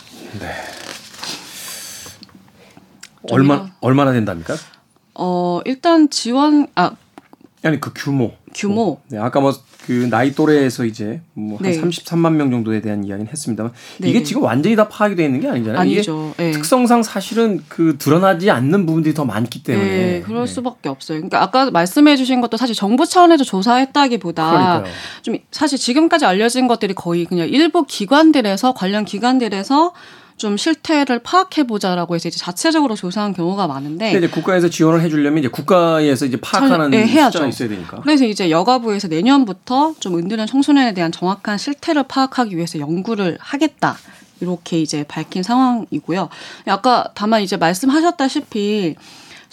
얼마 3.31 3.63
저희가- 3.65 3.71
얼마나 3.81 4.11
된답니까? 4.11 4.55
어 5.15 5.61
일단 5.65 6.09
지원 6.09 6.67
아 6.75 6.91
아니 7.65 7.79
그 7.79 7.91
규모. 7.93 8.33
규모 8.53 8.99
네, 9.09 9.17
아까 9.17 9.39
뭐 9.39 9.53
그 9.85 10.07
나이 10.09 10.33
또래에서 10.33 10.83
이제 10.83 11.21
뭐한 11.33 11.61
네. 11.61 11.79
33만 11.79 12.33
명 12.33 12.49
정도에 12.49 12.81
대한 12.81 13.03
이야기는 13.03 13.31
했습니다만 13.31 13.71
네. 13.99 14.09
이게 14.09 14.23
지금 14.23 14.41
완전히 14.41 14.75
다 14.75 14.87
파악이 14.87 15.15
되어 15.15 15.27
있는 15.27 15.41
게 15.41 15.47
아니잖아요. 15.47 15.79
아니죠. 15.79 16.33
네. 16.37 16.51
특성상 16.51 17.03
사실은 17.03 17.63
그 17.69 17.95
드러나지 17.99 18.49
않는 18.49 18.87
부분들이 18.87 19.13
더 19.13 19.25
많기 19.25 19.61
때문에. 19.63 19.87
네, 19.87 20.21
그럴 20.25 20.47
네. 20.47 20.53
수밖에 20.53 20.89
없어요. 20.89 21.19
그러니까 21.19 21.43
아까 21.43 21.69
말씀해주신 21.69 22.41
것도 22.41 22.57
사실 22.57 22.73
정부 22.73 23.05
차원에서 23.05 23.43
조사했다기보다 23.43 24.49
그러니까요. 24.49 24.93
좀 25.21 25.37
사실 25.51 25.77
지금까지 25.77 26.25
알려진 26.25 26.67
것들이 26.67 26.95
거의 26.95 27.25
그냥 27.25 27.47
일부 27.47 27.85
기관들에서 27.85 28.73
관련 28.73 29.05
기관들에서 29.05 29.93
좀 30.37 30.57
실태를 30.57 31.19
파악해보자라고 31.19 32.15
해서 32.15 32.27
이제 32.27 32.37
자체적으로 32.37 32.95
조사한 32.95 33.33
경우가 33.33 33.67
많은데 33.67 34.11
이제 34.17 34.27
국가에서 34.27 34.69
지원을 34.69 35.01
해주려면 35.01 35.39
이제 35.39 35.47
국가에서 35.47 36.25
이제 36.25 36.37
파악하는 36.37 36.89
네, 36.89 37.07
해야죠. 37.07 37.45
있어야 37.45 37.69
되니까. 37.69 38.01
그래서 38.01 38.25
이제 38.25 38.49
여가부에서 38.49 39.07
내년부터 39.07 39.95
좀 39.99 40.17
은둔형 40.17 40.45
청소년에 40.47 40.93
대한 40.93 41.11
정확한 41.11 41.57
실태를 41.57 42.03
파악하기 42.03 42.55
위해서 42.55 42.79
연구를 42.79 43.37
하겠다. 43.39 43.95
이렇게 44.41 44.81
이제 44.81 45.05
밝힌 45.07 45.43
상황이고요. 45.43 46.29
아까 46.67 47.09
다만 47.15 47.41
이제 47.41 47.55
말씀하셨다시피 47.55 48.95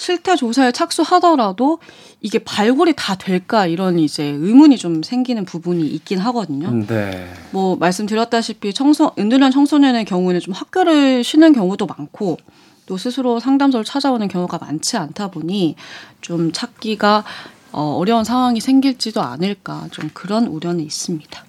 실태 0.03 0.35
조사에 0.35 0.73
착수하더라도 0.73 1.79
이게 2.21 2.41
발굴이 2.41 2.95
다 2.97 3.15
될까 3.15 3.67
이런 3.67 4.01
이제 4.01 4.25
의문이 4.25 4.77
좀 4.77 5.05
생기는 5.05 5.45
부분이 5.45 5.87
있긴 5.87 6.19
하거든요. 6.19 6.71
네. 6.87 7.33
뭐 7.53 7.77
말씀드렸다시피 7.77 8.75
청소 8.75 9.13
은둔형 9.17 9.53
청소년의 9.53 10.05
경우에는 10.05 10.41
좀 10.41 10.55
학교를 10.55 11.23
쉬는 11.23 11.53
경우도 11.53 11.87
많고 11.87 12.39
또 12.87 12.97
스스로 12.97 13.39
상담소를 13.39 13.85
찾아오는 13.85 14.27
경우가 14.27 14.59
많지 14.59 14.97
않다 14.97 15.29
보니 15.29 15.77
좀 16.21 16.51
찾기가 16.51 17.23
어, 17.71 17.97
어려운 17.97 18.25
상황이 18.25 18.61
생길지도 18.61 19.23
않을까 19.23 19.87
좀 19.93 20.11
그런 20.13 20.49
우려는 20.49 20.85
있습니다. 20.85 21.45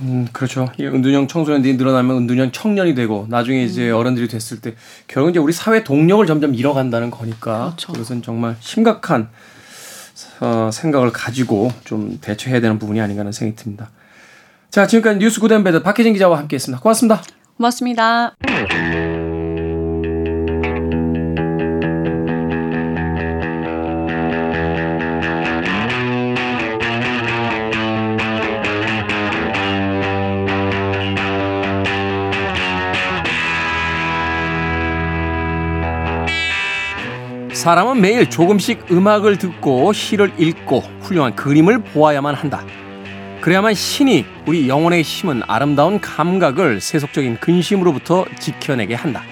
음, 0.00 0.26
그렇죠. 0.32 0.70
이 0.78 0.84
은둔형 0.84 1.28
청소년들이 1.28 1.76
늘어나면 1.76 2.16
은둔형 2.18 2.52
청년이 2.52 2.94
되고 2.94 3.26
나중에 3.28 3.62
이제 3.62 3.90
음. 3.90 3.96
어른들이 3.96 4.28
됐을 4.28 4.60
때 4.60 4.74
결국 5.06 5.30
이제 5.30 5.38
우리 5.38 5.52
사회 5.52 5.84
동력을 5.84 6.24
점점 6.26 6.54
잃어간다는 6.54 7.10
거니까 7.10 7.66
그렇죠. 7.66 7.92
그것은 7.92 8.22
정말 8.22 8.56
심각한 8.60 9.28
어, 10.40 10.70
생각을 10.72 11.12
가지고 11.12 11.70
좀 11.84 12.18
대처해야 12.20 12.60
되는 12.60 12.78
부분이 12.78 13.00
아닌가 13.00 13.20
하는 13.20 13.32
생각이 13.32 13.62
듭니다. 13.62 13.90
자, 14.70 14.86
지금까지 14.86 15.18
뉴스 15.18 15.40
구덴베드 15.40 15.82
박혜진 15.82 16.12
기자와 16.12 16.38
함께했습니다. 16.38 16.80
고맙습니다. 16.80 17.22
고맙습니다. 17.56 18.36
사람은 37.60 38.00
매일 38.00 38.30
조금씩 38.30 38.90
음악을 38.90 39.36
듣고 39.36 39.92
시를 39.92 40.32
읽고 40.38 40.78
훌륭한 41.02 41.36
그림을 41.36 41.80
보아야만 41.80 42.34
한다. 42.34 42.64
그래야만 43.42 43.74
신이 43.74 44.24
우리 44.46 44.66
영혼에 44.66 45.02
심은 45.02 45.42
아름다운 45.46 46.00
감각을 46.00 46.80
세속적인 46.80 47.36
근심으로부터 47.36 48.24
지켜내게 48.38 48.94
한다. 48.94 49.22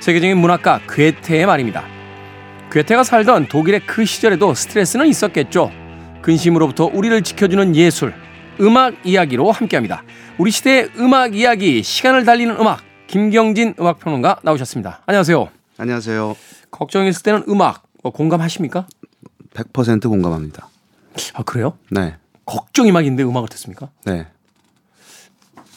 세계적인 0.00 0.36
문학가 0.36 0.80
괴테의 0.88 1.46
말입니다. 1.46 1.84
괴테가 2.72 3.04
살던 3.04 3.46
독일의 3.46 3.82
그 3.86 4.04
시절에도 4.04 4.52
스트레스는 4.54 5.06
있었겠죠. 5.06 5.70
근심으로부터 6.22 6.90
우리를 6.92 7.22
지켜주는 7.22 7.76
예술, 7.76 8.14
음악 8.60 8.94
이야기로 9.04 9.52
함께합니다. 9.52 10.02
우리 10.38 10.50
시대의 10.50 10.90
음악 10.98 11.36
이야기, 11.36 11.84
시간을 11.84 12.24
달리는 12.24 12.56
음악, 12.58 12.80
김경진 13.06 13.74
음악평론가 13.78 14.40
나오셨습니다. 14.42 15.02
안녕하세요. 15.06 15.48
안녕하세요. 15.78 16.61
걱정했을 16.72 17.22
때는 17.22 17.44
음악 17.48 17.84
뭐 18.02 18.10
공감하십니까? 18.10 18.88
100% 19.54 20.08
공감합니다. 20.08 20.68
아 21.34 21.42
그래요? 21.44 21.78
네. 21.90 22.16
걱정이 22.44 22.90
막인데 22.90 23.22
음악을 23.22 23.48
듣습니까? 23.50 23.90
네. 24.04 24.26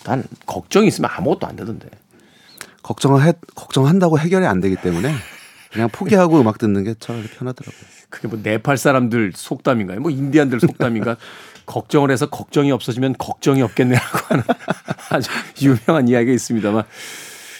난 0.04 0.24
걱정이 0.46 0.88
있으면 0.88 1.12
아무것도 1.14 1.46
안 1.46 1.56
되던데. 1.56 1.90
걱정을 2.82 3.24
해, 3.24 3.34
걱정한다고 3.56 4.20
해결이 4.20 4.46
안 4.46 4.62
되기 4.62 4.75
때문에 4.75 5.14
그냥 5.72 5.90
포기하고 5.90 6.40
음악 6.40 6.58
듣는 6.58 6.84
게 6.84 6.94
차라리 7.00 7.24
편하더라고요. 7.28 7.84
그게 8.10 8.28
뭐 8.28 8.40
네팔 8.42 8.78
사람들 8.78 9.34
속담인가요? 9.36 10.00
뭐 10.00 10.12
인디안들 10.12 10.60
속담인가? 10.60 11.18
걱정을 11.66 12.12
해서 12.12 12.28
걱정이 12.30 12.72
없어지면 12.72 13.16
걱정이 13.18 13.62
없겠네라고 13.64 14.18
하는 14.28 14.44
아주 15.10 15.30
유명한 15.62 16.08
이야기가 16.08 16.32
있습니다만 16.32 16.84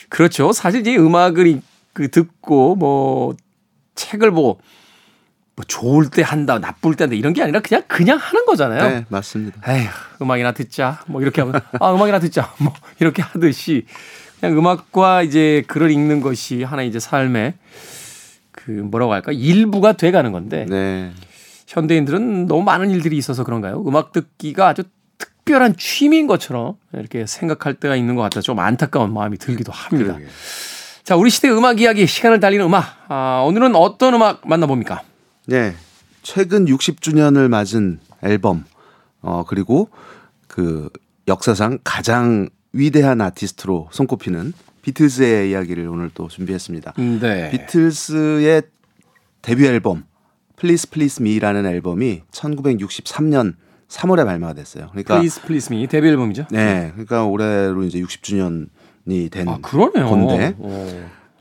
그렇죠. 0.10 0.54
사실 0.54 0.82
이제 0.82 0.96
음악을 0.96 1.62
그 1.96 2.12
듣고 2.12 2.76
뭐 2.76 3.36
책을 3.96 4.30
보고 4.32 4.60
뭐 5.56 5.66
좋을 5.66 6.10
때 6.10 6.22
한다, 6.22 6.60
나쁠 6.60 6.96
때 6.96 7.06
한다 7.06 7.16
이런 7.16 7.32
게 7.32 7.42
아니라 7.42 7.62
그냥 7.62 7.84
그냥 7.88 8.18
하는 8.18 8.46
거잖아요. 8.46 8.90
네, 8.90 9.06
맞습니다. 9.08 9.62
에휴, 9.72 9.88
음악이나 10.22 10.52
듣자. 10.52 11.00
뭐 11.08 11.22
이렇게 11.22 11.42
하면 11.42 11.62
아, 11.80 11.94
음악이나 11.94 12.20
듣자. 12.20 12.54
뭐 12.60 12.74
이렇게 13.00 13.22
하듯이 13.22 13.86
그냥 14.40 14.58
음악과 14.58 15.24
이제 15.24 15.64
글을 15.68 15.90
읽는 15.90 16.20
것이 16.20 16.64
하나 16.64 16.84
이제 16.84 17.00
삶의 17.00 17.54
그 18.52 18.72
뭐라고 18.72 19.14
할까? 19.14 19.32
일부가 19.32 19.94
돼 19.94 20.12
가는 20.12 20.34
건데 20.34 20.66
네. 20.70 21.14
현대인들은 21.68 22.48
너무 22.48 22.64
많은 22.64 22.90
일들이 22.90 23.16
있어서 23.16 23.46
그런가요? 23.46 23.82
음악 23.88 24.12
듣기가 24.12 24.68
아주 24.68 24.84
특별한 25.18 25.78
취미인 25.78 26.28
것처럼 26.28 26.76
이렇게 26.92 27.26
생각할 27.26 27.76
때가 27.76 27.96
있는 27.96 28.16
것 28.16 28.24
같아서 28.24 28.42
좀 28.42 28.60
안타까운 28.60 29.14
마음이 29.14 29.38
들기도 29.38 29.72
합니다. 29.72 30.16
그러게요. 30.16 30.28
자, 31.06 31.16
우리 31.16 31.30
시대 31.30 31.52
음악 31.52 31.80
이야기, 31.80 32.08
시간을 32.08 32.40
달리는 32.40 32.66
음악. 32.66 33.06
아, 33.10 33.44
오늘은 33.46 33.76
어떤 33.76 34.16
음악 34.16 34.42
만나봅니까? 34.48 35.04
네. 35.46 35.76
최근 36.24 36.66
60주년을 36.66 37.48
맞은 37.48 38.00
앨범, 38.24 38.66
어, 39.22 39.44
그리고 39.48 39.90
그 40.48 40.90
역사상 41.28 41.78
가장 41.84 42.50
위대한 42.74 43.22
아티스트로 43.22 43.90
손꼽히는 43.92 44.54
비틀즈의 44.82 45.52
이야기를 45.52 45.88
오늘 45.88 46.10
또 46.12 46.28
준비했습니다. 46.28 46.96
네. 47.22 47.52
비틀스의 47.52 48.64
데뷔 49.44 49.68
앨범, 49.68 50.06
Please 50.58 50.90
Please 50.90 51.24
Me라는 51.24 51.68
앨범이 51.68 52.24
1963년 52.32 53.54
3월에 53.90 54.26
발매가 54.26 54.54
됐어요. 54.54 54.88
그러니까 54.90 55.20
Please 55.20 55.44
Please 55.44 55.76
Me 55.76 55.86
데뷔 55.86 56.08
앨범이죠? 56.08 56.48
네, 56.50 56.90
그러니까 56.94 57.26
올해로 57.26 57.84
이제 57.84 58.02
60주년이 58.02 58.70
된 59.30 59.48
아, 59.48 59.58
그러네요. 59.62 60.10
건데 60.10 60.56
오. 60.60 60.88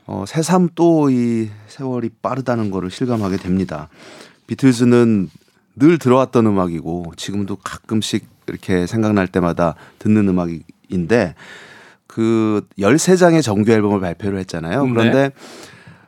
어, 0.07 0.23
새삼 0.27 0.69
또 0.75 1.09
이 1.09 1.49
세월이 1.67 2.09
빠르다는 2.21 2.69
거를 2.71 2.91
실감하게 2.91 3.37
됩니다. 3.37 3.89
비틀즈는 4.47 5.29
늘 5.77 5.97
들어왔던 5.97 6.45
음악이고 6.45 7.13
지금도 7.17 7.57
가끔씩 7.57 8.27
이렇게 8.47 8.85
생각날 8.87 9.27
때마다 9.27 9.75
듣는 9.99 10.29
음악인데 10.29 11.35
그 12.07 12.65
13장의 12.77 13.41
정규 13.41 13.71
앨범을 13.71 13.99
발표를 13.99 14.39
했잖아요. 14.39 14.85
네. 14.85 14.91
그런데 14.93 15.31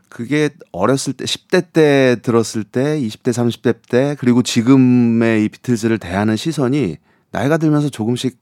그게 0.10 0.50
어렸을 0.72 1.14
때 1.14 1.26
10대 1.26 1.74
때 1.74 2.16
들었을 2.22 2.64
때 2.64 3.00
20대 3.02 3.32
30대 3.32 3.76
때 3.90 4.16
그리고 4.20 4.42
지금의 4.42 5.44
이 5.46 5.50
비틀즈를 5.50 5.98
대하는 5.98 6.36
시선이 6.38 6.98
나이가 7.32 7.58
들면서 7.58 7.90
조금씩 7.90 8.40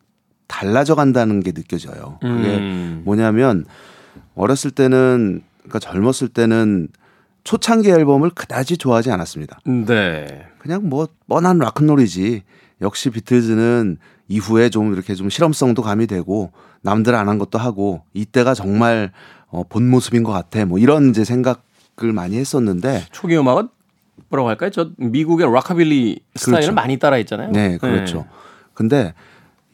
달라져 0.48 0.96
간다는 0.96 1.40
게 1.42 1.52
느껴져요. 1.52 2.18
그게 2.22 2.58
음. 2.58 3.02
뭐냐면 3.06 3.66
어렸을 4.36 4.72
때는 4.72 5.42
그러니까 5.60 5.80
젊었을 5.80 6.30
때는 6.30 6.88
초창기 7.44 7.90
앨범을 7.90 8.32
그다지 8.32 8.78
좋아하지 8.78 9.12
않았습니다. 9.12 9.60
네. 9.66 10.46
그냥 10.60 10.90
뭐 10.90 11.08
뻔한 11.28 11.60
락큰롤이지. 11.60 12.44
역시 12.82 13.10
비틀즈는 13.10 13.98
이후에 14.28 14.70
좀 14.70 14.94
이렇게 14.94 15.14
좀 15.16 15.30
실험성도 15.30 15.82
가미되고 15.82 16.52
남들 16.82 17.16
안 17.16 17.28
한 17.30 17.38
것도 17.38 17.58
하고 17.60 18.04
이때가 18.14 18.54
정말 18.54 19.12
어, 19.48 19.64
본 19.64 19.88
모습인 19.90 20.24
것 20.24 20.32
같아. 20.32 20.66
뭐 20.66 20.80
이런 20.80 21.10
이제 21.10 21.24
생각을 21.24 22.12
많이 22.14 22.38
했었는데 22.38 23.06
초기 23.12 23.38
음악은 23.38 23.70
뭐라고 24.30 24.50
할까요? 24.50 24.70
저 24.72 24.90
미국의 24.98 25.52
락카빌리 25.52 26.20
스타일을 26.36 26.62
그렇죠. 26.62 26.74
많이 26.74 26.98
따라했잖아요. 26.98 27.52
네, 27.52 27.78
그렇죠. 27.78 28.26
근데 28.74 29.14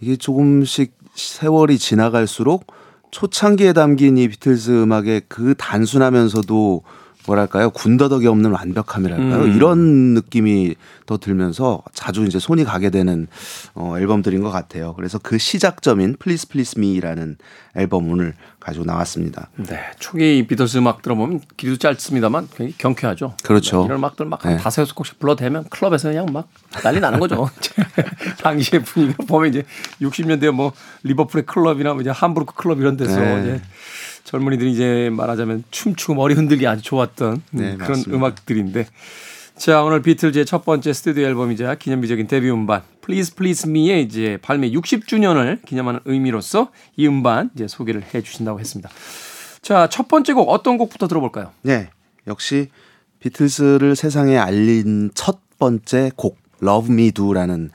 이게 0.02 0.16
조금씩 0.16 0.94
세월이 1.14 1.78
지나갈수록 1.78 2.66
초창기에 3.12 3.74
담긴 3.74 4.18
이 4.18 4.28
비틀즈 4.28 4.84
음악의 4.84 5.24
그 5.28 5.54
단순하면서도 5.58 6.84
뭐랄까요 7.28 7.70
군더더기 7.70 8.26
없는 8.26 8.52
완벽함이랄까요 8.52 9.44
음. 9.44 9.56
이런 9.56 9.80
느낌이 10.16 10.76
더 11.06 11.18
들면서 11.18 11.84
자주 11.94 12.26
이제 12.26 12.40
손이 12.40 12.64
가게 12.64 12.90
되는 12.90 13.28
어, 13.76 13.96
앨범들인 13.98 14.42
것 14.42 14.50
같아요. 14.50 14.94
그래서 14.96 15.20
그 15.20 15.38
시작점인 15.38 16.16
Please 16.18 16.48
Please 16.50 16.82
Me라는 16.82 17.38
앨범 17.76 18.10
오늘 18.10 18.34
가지고 18.62 18.86
나왔습니다. 18.86 19.50
네. 19.58 19.80
초기 20.00 20.45
비틀스 20.47 20.78
음악 20.78 21.02
들어보면 21.02 21.41
길이도 21.58 21.78
짧습니다만 21.78 22.47
굉장히 22.56 22.78
경쾌하죠. 22.78 23.36
그렇죠. 23.43 23.80
네, 23.80 23.86
이런 23.86 23.97
음악들 23.97 24.26
막한 24.28 24.56
네. 24.56 24.62
다섯 24.62 24.84
여섯 24.84 24.93
곡씩 24.95 25.19
불러대면 25.19 25.65
클럽에서 25.69 26.10
그냥 26.10 26.28
막 26.32 26.47
난리 26.84 27.00
나는 27.00 27.19
거죠. 27.19 27.50
당시의 28.41 28.84
분위기가 28.84 29.26
보면 29.26 29.50
이제 29.50 29.63
60년대 30.02 30.52
뭐 30.52 30.71
리버풀의 31.04 31.45
클럽이나 31.45 31.93
뭐 31.93 32.02
이제 32.02 32.12
함부르크 32.12 32.54
클럽 32.54 32.80
이런 32.80 32.95
데서 32.95 33.19
네. 33.19 33.41
이제 33.41 33.62
젊은이들이 34.24 34.71
이제 34.71 35.10
말하자면 35.12 35.63
춤추고 35.71 36.13
머리 36.13 36.36
흔들기 36.36 36.67
아주 36.67 36.84
좋았던 36.84 37.41
네, 37.52 37.76
그런 37.76 37.89
맞습니다. 37.89 38.15
음악들인데 38.15 38.88
자 39.58 39.82
오늘 39.84 40.02
비틀즈의 40.04 40.45
첫 40.45 40.63
번째 40.63 40.93
스튜디오 40.93 41.26
앨범이자 41.26 41.76
기념비적인 41.76 42.28
데뷔 42.28 42.52
음반 42.52 42.84
Please 43.12 43.36
Please 43.36 43.69
Me의 43.69 44.04
이제 44.04 44.38
발매 44.41 44.71
60주년을 44.71 45.63
기념하는 45.65 46.00
의미로서 46.06 46.71
이 46.95 47.06
음반 47.08 47.50
이제 47.56 47.67
소개를 47.67 48.04
해 48.13 48.21
주신다고 48.21 48.60
했습니다. 48.60 48.89
자 49.62 49.88
첫 49.89 50.08
번째 50.08 50.34
곡 50.34 50.50
어떤 50.50 50.78
곡부터 50.78 51.08
들어볼까요? 51.08 51.52
네, 51.62 51.89
역시 52.28 52.69
비틀스를 53.19 53.95
세상에 53.95 54.38
알린 54.38 55.12
첫 55.13 55.39
번째 55.60 56.12
곡 56.15 56.38
Love 56.63 56.91
Me 56.93 57.12
Do라는 57.12 57.69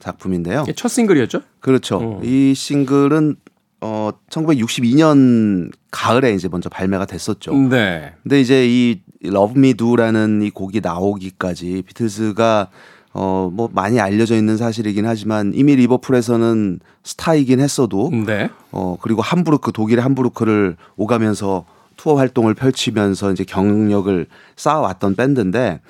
작품인데요. 0.00 0.62
이게 0.64 0.72
첫 0.74 0.88
싱글이었죠? 0.88 1.40
그렇죠. 1.60 1.96
어. 1.98 2.20
이 2.24 2.52
싱글은 2.54 3.36
어 3.82 4.10
1962년 4.28 5.70
가을에 5.90 6.34
이제 6.34 6.48
먼저 6.48 6.68
발매가 6.68 7.06
됐었죠. 7.06 7.54
네. 7.54 8.12
근데 8.22 8.40
이제 8.40 8.66
이 8.68 9.00
Love 9.24 9.56
Me 9.58 9.74
Do라는 9.74 10.42
이 10.42 10.50
곡이 10.50 10.80
나오기까지 10.82 11.82
비틀즈가 11.86 12.68
어 13.12 13.50
뭐 13.52 13.68
많이 13.72 13.98
알려져 14.00 14.36
있는 14.36 14.56
사실이긴 14.56 15.04
하지만 15.06 15.52
이미 15.54 15.74
리버풀에서는 15.76 16.78
스타이긴 17.02 17.58
했어도 17.60 18.10
네. 18.26 18.48
어 18.70 18.96
그리고 19.02 19.20
함부르크 19.22 19.72
독일의 19.72 20.02
함부르크를 20.02 20.76
오가면서 20.96 21.64
투어 21.96 22.14
활동을 22.14 22.54
펼치면서 22.54 23.32
이제 23.32 23.44
경력을 23.44 24.26
쌓아왔던 24.56 25.16
밴드인데 25.16 25.80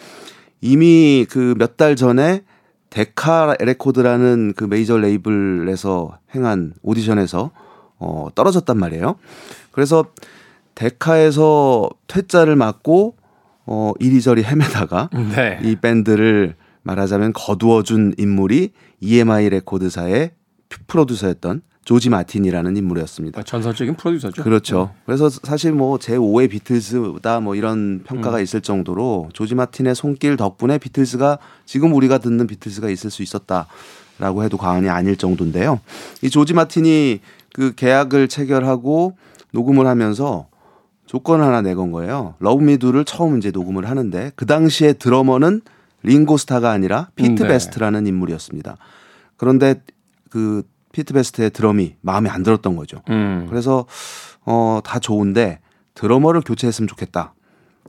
이미 0.63 1.27
그 1.29 1.55
몇 1.59 1.77
달 1.77 1.95
전에 1.97 2.43
데카 2.89 3.57
레코드라는 3.61 4.55
그 4.57 4.65
메이저 4.65 4.97
레이블에서 4.99 6.19
행한 6.35 6.73
오디션에서 6.83 7.51
어 7.99 8.29
떨어졌단 8.35 8.77
말이에요. 8.79 9.17
그래서 9.73 10.07
데카에서 10.75 11.91
퇴짜를 12.07 12.57
맞고 12.57 13.15
어 13.67 13.93
이리저리 14.01 14.43
헤매다가 14.43 15.11
네. 15.37 15.59
이 15.63 15.77
밴드를 15.77 16.55
말하자면 16.83 17.33
거두어준 17.33 18.15
인물이 18.19 18.71
EMI 19.01 19.49
레코드사의 19.51 20.33
프로듀서였던 20.87 21.63
조지 21.85 22.11
마틴이라는 22.11 22.77
인물이었습니다. 22.77 23.43
전설적인 23.43 23.97
프로듀서죠. 23.97 24.45
그렇죠. 24.45 24.91
그래서 25.07 25.29
사실 25.29 25.73
뭐 25.73 25.99
제 25.99 26.17
5의 26.17 26.51
비틀즈다 26.51 27.41
뭐 27.41 27.55
이런 27.55 28.03
평가가 28.05 28.39
있을 28.41 28.61
정도로 28.61 29.31
조지 29.33 29.55
마틴의 29.55 29.95
손길 29.95 30.37
덕분에 30.37 30.79
비틀즈가 30.79 31.39
지금 31.65 31.95
우리가 31.95 32.19
듣는 32.19 32.47
비틀즈가 32.47 32.91
있을 32.91 33.11
수 33.11 33.23
있었다라고 33.23 34.45
해도 34.45 34.57
과언이 34.57 34.89
아닐 34.89 35.17
정도인데요. 35.17 35.81
이 36.23 36.31
조지 36.31 36.55
마틴이 36.55 37.21
그 37.55 37.75
계약을 37.75 38.29
체결하고 38.29 39.17
녹음을 39.53 39.87
하면서 39.87 40.47
조건 41.07 41.43
하나 41.43 41.61
내건 41.61 41.91
거예요. 41.91 42.35
Love 42.39 42.63
Me 42.63 42.73
Do를 42.73 43.05
처음 43.05 43.39
이제 43.39 43.51
녹음을 43.51 43.89
하는데 43.89 44.31
그 44.37 44.47
당시에 44.47 44.93
드러머는 44.93 45.63
링고스타가 46.03 46.71
아니라 46.71 47.09
피트 47.15 47.43
네. 47.43 47.49
베스트라는 47.49 48.07
인물이었습니다. 48.07 48.77
그런데 49.37 49.83
그 50.31 50.63
피트 50.93 51.13
베스트의 51.15 51.51
드럼이 51.51 51.97
마음에 52.01 52.29
안 52.31 52.43
들었던 52.43 52.77
거죠. 52.77 53.03
음. 53.11 53.47
그래서 53.49 53.87
어 54.45 54.81
다 54.85 54.99
좋은데 54.99 55.61
드러머를 55.95 56.41
교체했으면 56.41 56.89
좋겠다. 56.89 57.35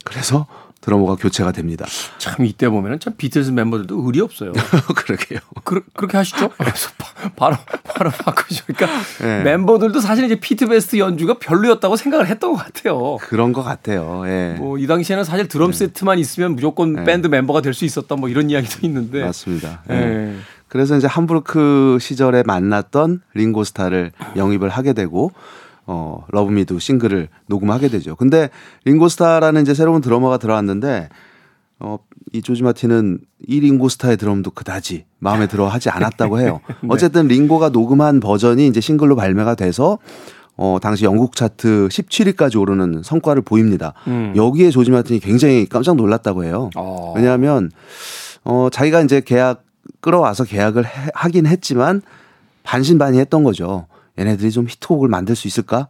그래서 0.06 0.48
드러머가 0.82 1.16
교체가 1.16 1.52
됩니다. 1.52 1.86
참 2.18 2.44
이때 2.46 2.68
보면은 2.68 3.00
참 3.00 3.14
비틀즈 3.16 3.52
멤버들도 3.52 4.02
의리 4.04 4.20
없어요. 4.20 4.52
그러게요. 4.96 5.40
그, 5.64 5.82
그렇게 5.94 6.18
하시죠? 6.18 6.50
그래서 6.58 6.90
바- 6.98 7.30
바로 7.36 7.56
바로 7.84 8.10
바꾸죠. 8.10 8.64
그러니까 8.66 8.88
네. 9.22 9.44
멤버들도 9.44 10.00
사실 10.00 10.26
이제 10.26 10.40
피트 10.40 10.68
베스트 10.68 10.98
연주가 10.98 11.36
별로였다고 11.38 11.96
생각을 11.96 12.26
했던 12.28 12.54
것 12.54 12.58
같아요. 12.66 13.18
그런 13.22 13.54
것 13.54 13.62
같아요. 13.64 14.24
예. 14.26 14.56
뭐이 14.58 14.88
당시에는 14.88 15.24
사실 15.24 15.48
드럼 15.48 15.72
세트만 15.72 16.18
있으면 16.18 16.56
무조건 16.56 16.94
네. 16.94 17.04
밴드 17.04 17.28
멤버가 17.28 17.62
될 17.62 17.72
수 17.76 17.86
있었다 17.86 18.16
뭐 18.16 18.28
이런 18.28 18.50
이야기도 18.50 18.80
있는데. 18.88 19.24
맞습니다. 19.24 19.84
예. 19.92 19.94
예. 19.96 20.36
그래서 20.68 20.98
이제 20.98 21.06
함부르크 21.06 21.98
시절에 22.02 22.44
만났던 22.46 23.22
링고스타를 23.34 24.12
영입을 24.36 24.70
하게 24.70 24.94
되고 24.94 25.32
어 25.92 26.24
Love 26.30 26.55
Me 26.55 26.67
Do 26.67 26.80
싱글을 26.80 27.28
녹음하게 27.48 27.90
되죠. 27.90 28.16
근데 28.16 28.50
링고스타라는 28.86 29.64
이제 29.64 29.74
새로운 29.74 30.00
드러머가 30.00 30.38
들어왔는데 30.38 31.10
어, 31.80 31.98
이 32.32 32.42
조지 32.42 32.64
마틴은 32.64 33.20
이 33.46 33.60
링고스타의 33.60 34.16
드럼도 34.16 34.52
그다지 34.52 35.04
마음에 35.20 35.48
들어 35.48 35.68
하지 35.68 35.90
않았다고 35.90 36.40
해요. 36.40 36.62
네. 36.82 36.88
어쨌든 36.90 37.28
링고가 37.28 37.70
녹음한 37.70 38.22
버전이 38.22 38.68
이제 38.68 38.80
싱글로 38.80 39.18
발매가 39.18 39.56
돼서 39.56 39.98
어, 40.56 40.78
당시 40.82 41.04
영국 41.04 41.36
차트 41.36 41.90
17위까지 41.90 42.58
오르는 42.58 43.02
성과를 43.04 43.42
보입니다. 43.42 43.94
음. 44.08 44.32
여기에 44.36 44.70
조지 44.70 44.92
마틴이 44.92 45.20
굉장히 45.20 45.66
깜짝 45.66 45.98
놀랐다고 45.98 46.46
해요. 46.46 46.70
어. 46.78 47.14
왜냐하면 47.18 47.70
어, 48.46 48.70
자기가 48.72 49.02
이제 49.02 49.20
계약 49.20 49.66
끌어와서 50.00 50.46
계약을 50.46 50.86
해, 50.86 50.90
하긴 51.14 51.48
했지만 51.48 52.02
반신반의했던 52.64 53.44
거죠. 53.44 53.88
얘네들이 54.20 54.52
좀 54.52 54.68
히트곡을 54.68 55.10
만들 55.10 55.36
수 55.36 55.48
있을까? 55.48 55.88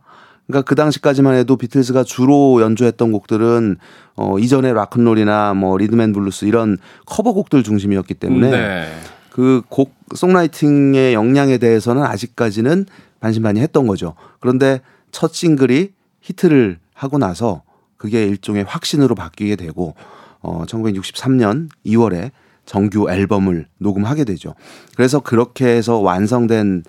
그러니까 0.47 0.67
그 0.67 0.75
당시까지만 0.75 1.35
해도 1.35 1.55
비틀즈가 1.55 2.03
주로 2.03 2.61
연주했던 2.61 3.11
곡들은 3.11 3.77
어 4.15 4.37
이전의 4.37 4.73
락큰롤이나 4.73 5.53
뭐 5.53 5.77
rhythm 5.77 6.01
and 6.01 6.13
blues 6.13 6.45
이런 6.45 6.77
커버곡들 7.05 7.63
중심이었기 7.63 8.15
때문에 8.15 8.51
네. 8.51 8.87
그곡 9.29 9.95
songwriting의 10.13 11.13
역량에 11.13 11.57
대해서는 11.57 12.03
아직까지는 12.03 12.85
반신반의했던 13.21 13.87
거죠. 13.87 14.15
그런데 14.39 14.81
첫 15.11 15.33
싱글이 15.33 15.93
히트를 16.21 16.79
하고 16.93 17.17
나서 17.17 17.63
그게 17.95 18.25
일종의 18.25 18.65
확신으로 18.65 19.15
바뀌게 19.15 19.55
되고 19.55 19.95
어 20.41 20.63
1963년 20.67 21.69
2월에 21.85 22.31
정규 22.65 23.09
앨범을 23.09 23.67
녹음하게 23.77 24.23
되죠. 24.23 24.55
그래서 24.95 25.19
그렇게 25.19 25.65
해서 25.65 25.99
완성된 25.99 26.83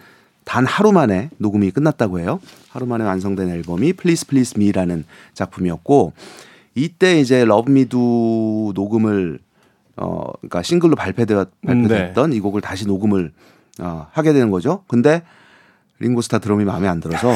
단 0.45 0.67
하루 0.67 0.93
만에 0.93 1.31
녹음이 1.39 1.71
끝났다고 1.71 2.21
해요. 2.21 2.41
하루 2.69 2.87
만에 2.87 3.05
완성된 3.05 3.49
앨범이 3.49 3.93
Please 3.95 4.27
Please 4.27 4.55
Me라는 4.57 5.05
작품이었고 5.35 6.13
이때 6.75 7.21
이제 7.21 7.41
Love 7.41 7.73
Me 7.73 7.85
Do 7.87 8.73
녹음을 8.75 9.39
어 9.97 10.33
그러니까 10.41 10.63
싱글로 10.63 10.97
발표되, 10.97 11.45
발표됐던 11.67 12.33
이 12.33 12.41
곡을 12.41 12.61
다시 12.61 12.87
녹음을 12.87 13.33
어, 13.81 14.07
하게 14.13 14.33
되는 14.33 14.51
거죠. 14.51 14.85
근데 14.89 15.23
링고스타 15.99 16.39
드럼이 16.39 16.65
마음에 16.65 16.89
안 16.89 17.01
들어서 17.01 17.33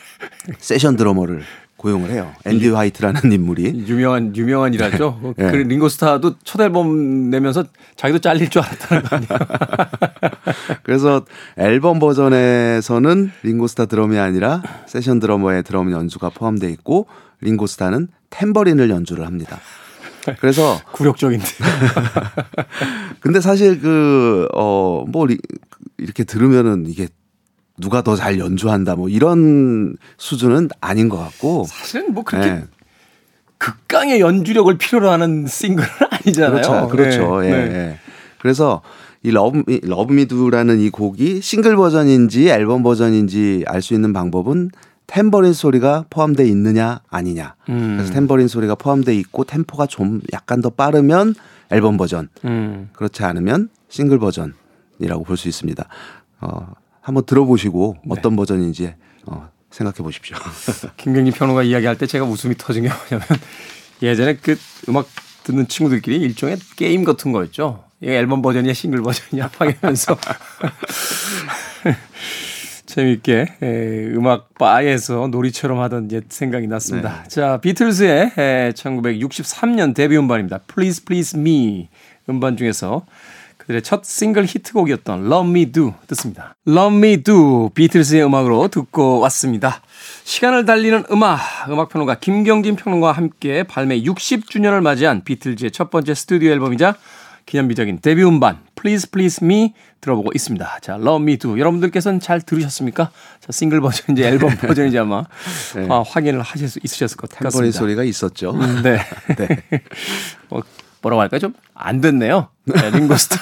세션 0.58 0.96
드러머를 0.96 1.42
고용을 1.86 2.10
해요. 2.10 2.32
앤디 2.44 2.70
화이트라는 2.70 3.30
인물이. 3.30 3.84
유명한 3.86 4.34
유명한이라죠. 4.34 5.34
예. 5.38 5.50
그 5.52 5.56
링고스타도 5.56 6.34
첫 6.42 6.60
앨범 6.60 7.30
내면서 7.30 7.64
자기도 7.94 8.18
잘릴 8.18 8.50
줄 8.50 8.60
알았다는 8.62 9.02
거 9.04 9.16
아니에요. 9.16 9.38
그래서 10.82 11.24
앨범 11.56 12.00
버전에서는 12.00 13.30
링고스타 13.44 13.86
드럼이 13.86 14.18
아니라 14.18 14.62
세션 14.88 15.20
드러머의 15.20 15.62
드럼 15.62 15.92
연주가 15.92 16.28
포함되어 16.28 16.68
있고 16.70 17.06
링고스타는 17.40 18.08
탬버린을 18.30 18.90
연주를 18.90 19.24
합니다. 19.24 19.60
그래서 20.40 20.80
굴욕적인데. 20.90 21.46
근데 23.20 23.40
사실 23.40 23.80
그 23.80 24.48
어 24.54 25.04
뭐 25.06 25.28
이렇게 25.98 26.24
들으면은 26.24 26.86
이게 26.88 27.06
누가 27.78 28.02
더 28.02 28.16
잘 28.16 28.38
연주한다 28.38 28.96
뭐 28.96 29.08
이런 29.08 29.96
수준은 30.18 30.70
아닌 30.80 31.08
것 31.08 31.18
같고 31.18 31.64
사실은 31.68 32.14
뭐 32.14 32.24
그렇게 32.24 32.46
네. 32.50 32.64
극강의 33.58 34.20
연주력을 34.20 34.76
필요로 34.78 35.10
하는 35.10 35.46
싱글은 35.46 35.88
아니잖아요. 36.10 36.88
그렇죠. 36.88 36.88
그렇죠. 36.88 37.40
네. 37.40 37.46
예, 37.48 37.50
네. 37.50 37.74
예. 37.74 37.98
그래서 38.38 38.82
이 39.22 39.30
Love 39.30 39.62
Me, 39.66 39.80
Love 39.82 40.12
Me 40.12 40.25
Do라는 40.25 40.78
이 40.80 40.90
곡이 40.90 41.40
싱글 41.40 41.74
버전인지 41.76 42.48
앨범 42.48 42.82
버전인지 42.82 43.64
알 43.66 43.82
수 43.82 43.94
있는 43.94 44.12
방법은 44.12 44.70
탬버린 45.06 45.52
소리가 45.52 46.04
포함되어 46.10 46.46
있느냐 46.46 47.00
아니냐. 47.08 47.54
음. 47.68 47.96
그래서 47.96 48.12
탬버린 48.12 48.48
소리가 48.48 48.74
포함되어 48.74 49.14
있고 49.14 49.44
템포가 49.44 49.86
좀 49.86 50.20
약간 50.32 50.60
더 50.60 50.70
빠르면 50.70 51.34
앨범 51.70 51.96
버전. 51.96 52.28
음. 52.44 52.90
그렇지 52.92 53.24
않으면 53.24 53.68
싱글 53.88 54.18
버전이라고 54.18 55.24
볼 55.24 55.36
수 55.36 55.48
있습니다. 55.48 55.88
어, 56.40 56.72
한번 57.06 57.24
들어보시고 57.24 57.98
네. 58.04 58.14
어떤 58.18 58.34
버전인지 58.34 58.92
어, 59.26 59.48
생각해 59.70 59.98
보십시오. 59.98 60.36
김경진 60.98 61.32
평론가 61.34 61.62
이야기할 61.62 61.96
때 61.96 62.04
제가 62.04 62.24
웃음이 62.24 62.56
터진 62.58 62.82
게 62.82 62.88
뭐냐면 62.88 63.28
예전에 64.02 64.34
그 64.38 64.58
음악 64.88 65.06
듣는 65.44 65.68
친구들끼리 65.68 66.16
일종의 66.16 66.58
게임 66.74 67.04
같은 67.04 67.30
거였죠. 67.30 67.84
이게 68.00 68.18
앨범 68.18 68.42
버전이냐 68.42 68.72
싱글 68.74 69.02
버전이냐 69.02 69.50
하면서 69.56 70.18
재밌게 72.86 73.46
에, 73.62 74.06
음악 74.16 74.54
바에서 74.54 75.28
놀이처럼 75.28 75.78
하던 75.82 76.10
옛 76.10 76.24
생각이 76.28 76.66
났습니다. 76.66 77.22
자, 77.28 77.60
비틀즈의 77.60 78.32
에, 78.36 78.72
1963년 78.74 79.94
데뷔 79.94 80.18
음반입니다. 80.18 80.58
Please 80.66 81.04
Please 81.04 81.38
Me 81.38 81.88
음반 82.28 82.56
중에서 82.56 83.06
그들의 83.66 83.82
첫 83.82 84.04
싱글 84.04 84.44
히트곡이었던 84.44 85.26
Love 85.26 85.50
Me 85.50 85.72
Do 85.72 85.94
듣습니다. 86.06 86.54
Love 86.68 86.96
Me 86.96 87.16
Do 87.22 87.70
비틀즈의 87.70 88.24
음악으로 88.24 88.68
듣고 88.68 89.18
왔습니다. 89.20 89.82
시간을 90.22 90.64
달리는 90.64 91.04
음악, 91.10 91.40
음악평론가 91.68 92.20
김경진 92.20 92.76
평론가와 92.76 93.12
함께 93.12 93.64
발매 93.64 94.02
60주년을 94.02 94.82
맞이한 94.82 95.24
비틀즈의 95.24 95.72
첫 95.72 95.90
번째 95.90 96.14
스튜디오 96.14 96.52
앨범이자 96.52 96.94
기념비적인 97.46 98.00
데뷔 98.02 98.22
음반 98.22 98.58
Please 98.76 99.08
Please 99.10 99.44
Me 99.44 99.74
들어보고 100.00 100.30
있습니다. 100.32 100.78
자, 100.80 100.94
Love 100.94 101.22
Me 101.22 101.36
Do 101.36 101.58
여러분들께서는 101.58 102.20
잘 102.20 102.40
들으셨습니까? 102.40 103.10
자, 103.40 103.46
싱글 103.50 103.80
버전인지 103.80 104.22
앨범 104.22 104.54
버전인지 104.58 104.96
아마 104.98 105.24
네. 105.74 105.88
아, 105.90 106.04
확인을 106.06 106.40
하실 106.42 106.68
수 106.68 106.78
있으셨을 106.84 107.16
것 107.16 107.30
탬버린 107.30 107.50
같습니다. 107.50 107.78
소리가 107.80 108.04
있었죠. 108.04 108.52
음, 108.52 108.82
네. 108.84 108.98
네. 109.36 109.62
뭐, 110.50 110.62
뭐라고 111.02 111.20
할까요? 111.20 111.40
좀안 111.40 112.00
됐네요. 112.00 112.48
네, 112.64 112.90
링고스타. 112.90 113.38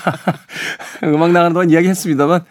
음악 1.04 1.32
나가는 1.32 1.52
동안 1.52 1.70
이야기했습니다만 1.70 2.44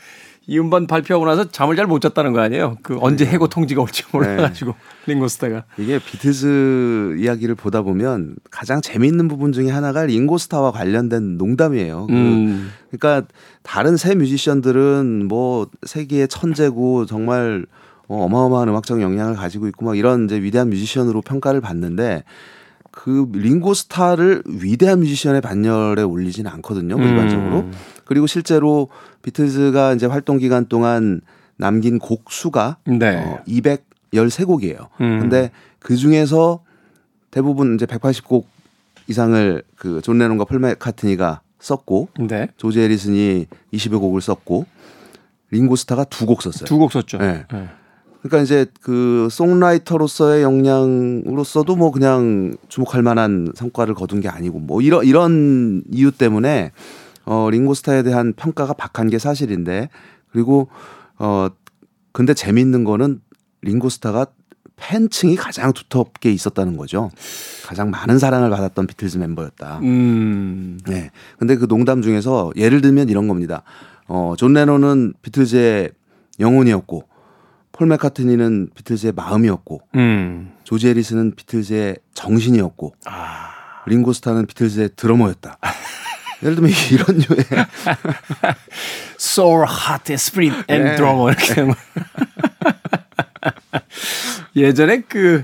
이 0.46 0.60
음반 0.60 0.88
발표하고 0.88 1.26
나서 1.26 1.50
잠을 1.50 1.78
잘 1.78 1.88
못 1.88 2.02
잤다는 2.02 2.34
거 2.34 2.42
아니에요? 2.42 2.78
그 2.84 2.98
언제 3.00 3.26
해고 3.26 3.48
통지가 3.48 3.82
올지 3.82 4.04
몰라가지고 4.12 4.76
링고스타가. 5.06 5.64
이게 5.78 6.00
비틀즈 6.00 7.16
이야기를 7.20 7.56
보다 7.56 7.82
보면 7.82 8.36
가장 8.52 8.82
재미있는 8.82 9.28
부분 9.30 9.54
중에 9.54 9.70
하나가 9.70 10.06
링고스타와 10.06 10.72
관련된 10.72 11.38
농담이에요. 11.38 12.08
그 12.08 12.14
음. 12.14 12.72
그러니까 12.92 13.28
다른 13.62 13.96
새 13.96 14.16
뮤지션들은 14.16 15.28
뭐 15.28 15.68
세계의 15.86 16.28
천재고 16.28 17.06
정말 17.06 17.66
어, 18.10 18.26
어마어마한 18.26 18.68
음악적 18.68 19.02
역량을 19.02 19.36
가지고 19.36 19.68
있고 19.68 19.86
막 19.86 19.98
이런 19.98 20.26
이제 20.26 20.42
위대한 20.42 20.70
뮤지션으로 20.70 21.22
평가를 21.22 21.62
받는데 21.62 22.24
그 22.96 23.28
링고스타를 23.34 24.44
위대한 24.46 25.00
뮤지션의 25.00 25.42
반열에 25.42 26.04
올리지는 26.04 26.50
않거든요. 26.52 26.96
뭐 26.96 27.08
일반적으로. 27.08 27.62
음. 27.62 27.72
그리고 28.06 28.28
실제로 28.28 28.88
비틀즈가 29.24 29.94
이제 29.94 30.06
활동 30.06 30.38
기간 30.38 30.68
동안 30.68 31.22
남긴 31.58 31.98
곡 31.98 32.32
수가 32.32 32.78
네. 32.86 33.18
어, 33.26 33.40
213곡이에요. 33.48 34.90
음. 35.02 35.20
근데 35.22 35.50
그 35.80 35.96
중에서 35.96 36.62
대부분 37.32 37.74
이제 37.76 37.88
180곡 37.88 38.46
이상을 39.08 39.64
그 39.76 40.00
존 40.02 40.20
레논과 40.20 40.46
폴 40.46 40.60
맥카트니가 40.60 41.42
썼고 41.60 42.10
네. 42.20 42.48
조지 42.58 42.80
해리슨이 42.80 43.48
20여 43.74 44.00
곡을 44.00 44.22
썼고 44.22 44.66
링고스타가 45.52 46.04
두 46.06 46.26
곡 46.28 46.44
썼어요. 46.44 46.66
두 46.68 46.78
곡 46.78 46.92
썼죠. 46.92 47.18
네. 47.18 47.46
네. 47.52 47.68
그러니까 48.24 48.42
이제 48.42 48.66
그 48.82 49.28
songwriter로서의 49.30 50.44
역량으로서도 50.44 51.76
뭐 51.76 51.92
그냥 51.92 52.56
주목할 52.70 53.04
만한 53.04 53.52
성과를 53.54 53.94
거둔 53.94 54.22
게 54.22 54.30
아니고 54.30 54.60
뭐 54.60 54.82
이런 54.82 55.06
이런 55.06 55.84
이유 55.92 56.12
때문에 56.12 56.72
어 57.26 57.50
링고스타에 57.52 58.04
대한 58.04 58.34
평가가 58.34 58.74
박한 58.74 59.10
게 59.10 59.20
사실인데 59.20 59.90
그리고 60.32 60.70
어 61.20 61.50
근데 62.14 62.34
재밌는 62.34 62.86
거는 62.86 63.20
링고스타가 63.62 64.28
팬층이 64.78 65.36
가장 65.36 65.74
두텁게 65.74 66.32
있었다는 66.32 66.78
거죠. 66.78 67.12
가장 67.66 67.90
많은 67.90 68.20
사랑을 68.20 68.50
받았던 68.50 68.88
비틀즈 68.88 69.18
멤버였다. 69.18 69.80
음. 69.80 70.80
네. 70.88 71.12
근데 71.38 71.56
그 71.58 71.68
농담 71.68 72.02
중에서 72.02 72.52
예를 72.56 72.82
들면 72.82 73.10
이런 73.10 73.28
겁니다. 73.28 73.64
어, 74.08 74.34
존 74.38 74.54
레논은 74.54 75.14
비틀즈의 75.22 75.92
영혼이었고, 76.40 77.13
폴 77.74 77.88
맥카트니는 77.88 78.70
비틀즈의 78.76 79.12
마음이었고, 79.14 79.82
음. 79.96 80.54
조지 80.64 80.88
해리슨은 80.88 81.34
비틀즈의 81.36 81.98
정신이었고, 82.14 82.96
아. 83.06 83.50
링고스타는 83.88 84.46
비틀즈의 84.46 84.92
드러머였다. 84.96 85.58
예를 86.44 86.56
들면 86.56 86.72
이런 86.92 87.18
류의 87.18 87.46
Soul, 89.20 89.66
Heart, 89.68 90.14
Spirit 90.14 90.64
and 90.70 90.90
네. 90.92 90.96
Drummer 90.96 91.34
이렇게 91.34 91.66
거. 91.66 91.76
예전에 94.56 95.02
그 95.02 95.44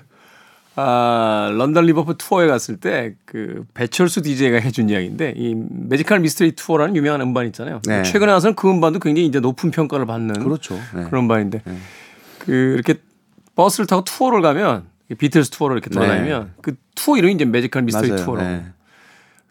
아, 0.75 1.51
런던 1.57 1.85
리버풀 1.85 2.15
투어에 2.17 2.47
갔을 2.47 2.77
때 2.77 3.15
그 3.25 3.63
배철수 3.73 4.21
DJ가 4.23 4.59
해준 4.59 4.89
이야기인데 4.89 5.33
이 5.37 5.53
매지컬 5.55 6.19
미스터리 6.19 6.53
투어라는 6.53 6.95
유명한 6.95 7.21
음반 7.21 7.45
있잖아요. 7.47 7.79
네. 7.87 8.01
최근에 8.03 8.31
와서는 8.31 8.55
그 8.55 8.67
음반도 8.69 8.99
굉장히 8.99 9.27
이제 9.27 9.39
높은 9.39 9.69
평가를 9.71 10.05
받는 10.07 10.43
그렇죠. 10.43 10.75
네. 10.95 11.03
그런 11.03 11.23
음반인데 11.25 11.61
네. 11.63 11.77
그 12.39 12.51
이렇게 12.73 12.95
버스를 13.55 13.87
타고 13.87 14.03
투어를 14.03 14.41
가면 14.41 14.87
비틀스 15.17 15.49
투어를 15.51 15.77
이렇게 15.77 15.89
돌아다니면 15.89 16.43
네. 16.45 16.51
그 16.61 16.75
투어 16.95 17.17
이름이 17.17 17.33
이제 17.33 17.45
Magical 17.45 17.83
Mystery 17.83 18.15
Tour로 18.15 18.41
네. 18.41 18.65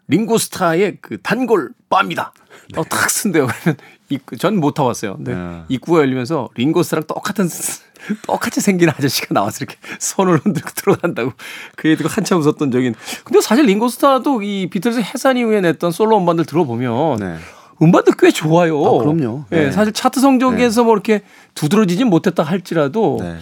링고스타의 0.07 0.97
그 1.01 1.21
단골 1.21 1.71
바입니다. 1.89 2.33
어, 2.75 2.83
탁 2.83 3.09
선대요. 3.09 3.47
그러면 3.47 3.77
입구, 4.09 4.37
전못 4.37 4.73
타봤어요. 4.73 5.17
근데 5.17 5.35
네. 5.35 5.63
입구가 5.69 5.99
열리면서 5.99 6.49
링고스타랑 6.55 7.05
똑같은 7.05 7.47
똑같이 8.25 8.61
생긴 8.61 8.89
아저씨가 8.89 9.33
나와서 9.33 9.59
이렇게 9.61 9.77
손을 9.99 10.37
흔들고 10.37 10.69
들어간다고 10.75 11.33
그 11.75 11.89
얘기가 11.89 12.09
한참 12.09 12.39
웃었던 12.39 12.71
적인. 12.71 12.95
근데 13.23 13.41
사실 13.41 13.65
링고스타도 13.65 14.41
이 14.41 14.69
비틀즈 14.69 14.99
해산 14.99 15.37
이후에 15.37 15.61
냈던 15.61 15.91
솔로 15.91 16.17
음반들 16.17 16.45
들어보면 16.45 17.19
네. 17.19 17.35
음반도 17.81 18.11
꽤 18.17 18.31
좋아요. 18.31 18.83
아, 18.83 18.97
그럼요. 18.97 19.45
예, 19.51 19.65
네. 19.65 19.71
사실 19.71 19.93
차트 19.93 20.19
성적에서 20.19 20.81
네. 20.81 20.85
뭐 20.85 20.93
이렇게 20.93 21.21
두드러지진 21.59 22.07
못했다 22.07 22.43
할지라도 22.43 23.17
네. 23.19 23.37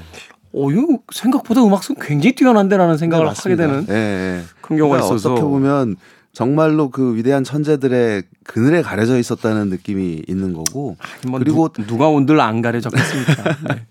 어, 0.54 0.72
이거 0.72 1.00
생각보다 1.14 1.64
음악성 1.64 1.96
굉장히 2.02 2.34
뛰어난데라는 2.34 2.98
생각을 2.98 3.28
네, 3.28 3.34
하게 3.36 3.56
되는 3.56 3.86
네, 3.86 4.44
그런 4.62 4.80
경우가 4.80 4.98
그러니까 4.98 5.16
있어서 5.16 5.34
어떻게 5.34 5.48
보면 5.48 5.96
정말로 6.34 6.90
그 6.90 7.16
위대한 7.16 7.44
천재들의 7.44 8.24
그늘에 8.44 8.82
가려져 8.82 9.20
있었다는 9.20 9.70
느낌이 9.70 10.24
있는 10.28 10.54
거고 10.54 10.98
뭐 11.28 11.40
그리고 11.40 11.70
누, 11.70 11.98
가 11.98 12.10
온들 12.10 12.40
안 12.40 12.62
가려졌겠습니까? 12.62 13.44
네. 13.70 13.86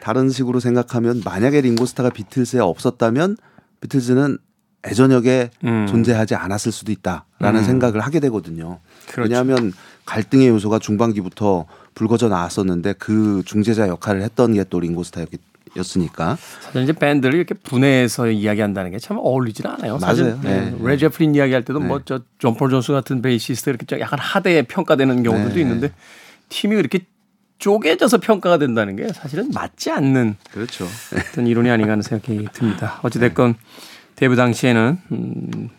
다른 0.00 0.28
식으로 0.28 0.60
생각하면 0.60 1.22
만약에 1.24 1.60
링고스타가 1.62 2.10
비틀즈에 2.10 2.60
없었다면 2.60 3.36
비틀즈는 3.80 4.38
애저녁에 4.86 5.50
음. 5.64 5.86
존재하지 5.88 6.34
않았을 6.34 6.72
수도 6.72 6.92
있다라는 6.92 7.60
음. 7.60 7.64
생각을 7.64 8.00
하게 8.00 8.20
되거든요. 8.20 8.78
그렇죠. 9.08 9.22
왜냐하면 9.22 9.72
갈등의 10.04 10.48
요소가 10.48 10.78
중반기부터 10.78 11.66
불거져 11.96 12.28
나왔었는데 12.28 12.92
그 12.98 13.42
중재자 13.44 13.88
역할을 13.88 14.22
했던 14.22 14.54
게 14.54 14.62
또 14.70 14.78
링고스타였기 14.78 15.38
였으니까. 15.76 16.36
사실 16.60 16.82
이제 16.82 16.92
밴드를 16.92 17.34
이렇게 17.34 17.54
분해해서 17.54 18.30
이야기한다는 18.30 18.92
게 18.92 18.98
참 18.98 19.18
어울리질 19.18 19.66
않아요. 19.66 19.98
맞아요. 19.98 20.38
네. 20.42 20.70
네. 20.70 20.76
레드 20.80 20.99
제플린 20.99 21.34
이야기할 21.34 21.62
때도 21.64 21.80
뭐 21.80 21.82
네. 21.82 21.88
뭐저 21.88 22.20
존폴 22.38 22.70
존스 22.70 22.92
같은 22.92 23.20
베이시스트 23.22 23.70
이렇게 23.70 23.98
약간 24.00 24.18
하대에 24.20 24.62
평가되는 24.62 25.22
경우들도 25.22 25.54
네. 25.54 25.60
있는데 25.62 25.92
팀이 26.50 26.76
이렇게 26.76 27.00
쪼개져서 27.58 28.18
평가가 28.18 28.58
된다는 28.58 28.96
게 28.96 29.08
사실은 29.12 29.50
맞지 29.52 29.90
않는 29.90 30.36
그렇죠. 30.52 30.86
어떤 31.30 31.46
이론이 31.46 31.70
아닌가 31.70 31.92
하는 31.92 32.02
생각이 32.02 32.46
듭니다. 32.52 33.00
어찌 33.02 33.18
됐건 33.18 33.54
데뷔 34.16 34.36
당시에는 34.36 34.98
음 35.12 35.70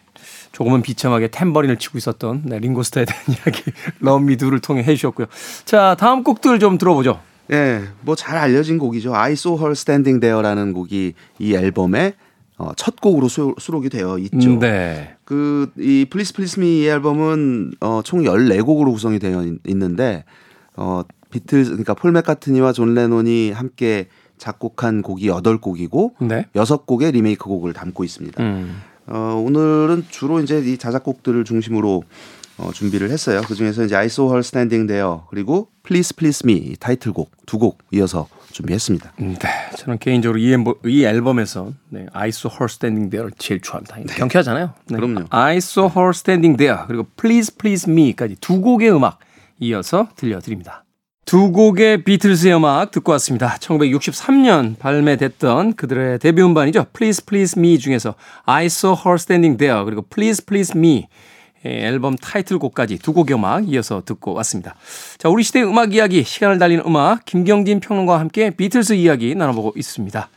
조금은 0.58 0.82
비참하게 0.82 1.28
탬버린을 1.28 1.78
치고 1.78 2.00
있었던 2.00 2.42
네, 2.46 2.58
링고스타에 2.58 3.06
대한 3.06 3.24
이야기 3.30 3.62
Love 4.00 4.20
Me 4.20 4.30
Do를 4.30 4.60
통해 4.60 4.82
해주셨고요. 4.82 5.28
자 5.66 5.96
다음 6.00 6.24
곡들 6.24 6.58
좀 6.58 6.80
들어보죠. 6.80 7.20
예, 7.52 7.84
뭐잘 8.02 8.36
알려진 8.38 8.80
곡이죠. 8.80 9.14
I 9.14 9.34
Saw 9.34 9.60
Her 9.60 9.74
Standing 9.74 10.20
There라는 10.20 10.74
곡이 10.74 11.14
이 11.38 11.54
앨범의 11.54 12.14
어, 12.58 12.72
첫 12.76 13.00
곡으로 13.00 13.28
수, 13.28 13.54
록이 13.70 13.90
되어 13.90 14.18
있죠. 14.18 14.50
음, 14.50 14.60
네. 14.60 15.16
그이 15.26 16.06
Please 16.10 16.34
Please 16.34 16.60
Me 16.60 16.80
이 16.80 16.88
앨범은 16.88 17.74
어, 17.82 18.02
총 18.04 18.24
14곡으로 18.24 18.92
구성이 18.94 19.20
되어 19.20 19.46
있는데 19.68 20.24
어, 20.76 21.04
비틀즈 21.30 21.70
그러니까 21.70 21.94
폴 21.94 22.12
맥카트니와 22.14 22.74
존 22.74 22.96
레논이 22.96 23.52
함께 23.52 24.08
작곡한 24.40 25.04
곡이 25.04 25.28
8곡이고 25.28 26.14
네. 26.28 26.48
6곡의 26.56 27.12
리메이크 27.12 27.46
곡을 27.46 27.74
담고 27.74 28.04
있습니다. 28.04 28.42
음. 28.42 28.82
어, 29.08 29.42
오늘은 29.46 30.06
주로 30.10 30.40
이제 30.40 30.60
이 30.60 30.78
자작곡들을 30.78 31.44
중심으로 31.46 32.04
어, 32.58 32.72
준비를 32.74 33.12
했어요. 33.12 33.42
그 33.48 33.54
중에서 33.56 33.84
이제 33.86 33.96
I 33.96 34.08
Saw 34.08 34.30
Her 34.30 34.40
Standing 34.40 34.88
There 34.88 35.20
그리고 35.30 35.70
Please 35.84 36.16
Please 36.16 36.42
Me 36.44 36.76
타이틀곡 36.80 37.32
두 37.46 37.60
곡 37.60 37.78
이어서 37.92 38.28
준비했습니다. 38.52 39.14
네, 39.20 39.38
저는 39.78 40.00
개인적으로 40.00 40.40
이, 40.40 40.52
앨범, 40.52 40.74
이 40.86 41.04
앨범에서 41.04 41.72
네, 41.90 42.08
I 42.14 42.30
Saw 42.30 42.52
Her 42.56 42.66
Standing 42.68 43.12
There를 43.12 43.32
제일 43.38 43.62
좋아합니다. 43.62 43.98
네. 43.98 44.06
경쾌하잖아요. 44.16 44.74
네. 44.90 44.96
그럼요. 44.96 45.26
I 45.30 45.58
Saw 45.58 45.92
Her 45.96 46.10
Standing 46.10 46.58
There 46.58 46.82
그리고 46.88 47.06
Please 47.16 47.54
Please 47.56 47.92
Me까지 47.92 48.38
두 48.42 48.60
곡의 48.62 48.92
음악 48.92 49.20
이어서 49.60 50.10
들려드립니다. 50.16 50.84
두 51.28 51.52
곡의 51.52 52.06
비틀스의 52.06 52.56
음악 52.56 52.90
듣고 52.92 53.12
왔습니다. 53.12 53.58
1963년 53.58 54.80
발매됐던 54.80 55.74
그들의 55.74 56.20
데뷔 56.20 56.42
음반이죠. 56.42 56.86
Please 56.94 57.26
Please 57.26 57.60
Me 57.60 57.78
중에서 57.78 58.16
I 58.46 58.68
Saw 58.68 58.98
Her 58.98 59.16
Standing 59.16 59.58
There 59.58 59.84
그리고 59.84 60.04
Please 60.04 60.46
Please 60.46 60.72
Me 60.80 61.10
앨범 61.66 62.16
타이틀곡까지 62.16 63.00
두 63.00 63.12
곡의 63.12 63.36
음악 63.36 63.68
이어서 63.68 64.04
듣고 64.06 64.36
왔습니다. 64.36 64.76
자, 65.18 65.28
우리 65.28 65.44
시대의 65.44 65.68
음악 65.68 65.94
이야기, 65.94 66.24
시간을 66.24 66.60
달리는 66.60 66.82
음악, 66.86 67.26
김경진 67.26 67.82
평론가와 67.82 68.22
함께 68.22 68.52
비틀스 68.52 68.94
이야기 68.94 69.36
나눠보고 69.36 69.74
있습니다. 69.76 70.30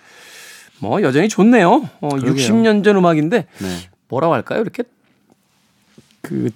뭐, 0.81 1.03
여전히 1.03 1.29
좋네요. 1.29 1.88
어, 2.00 2.09
60년 2.09 2.83
전 2.83 2.96
음악인데, 2.96 3.46
네. 3.59 3.68
뭐라고 4.09 4.35
할까요? 4.35 4.61
이렇게, 4.61 4.83
그, 6.20 6.50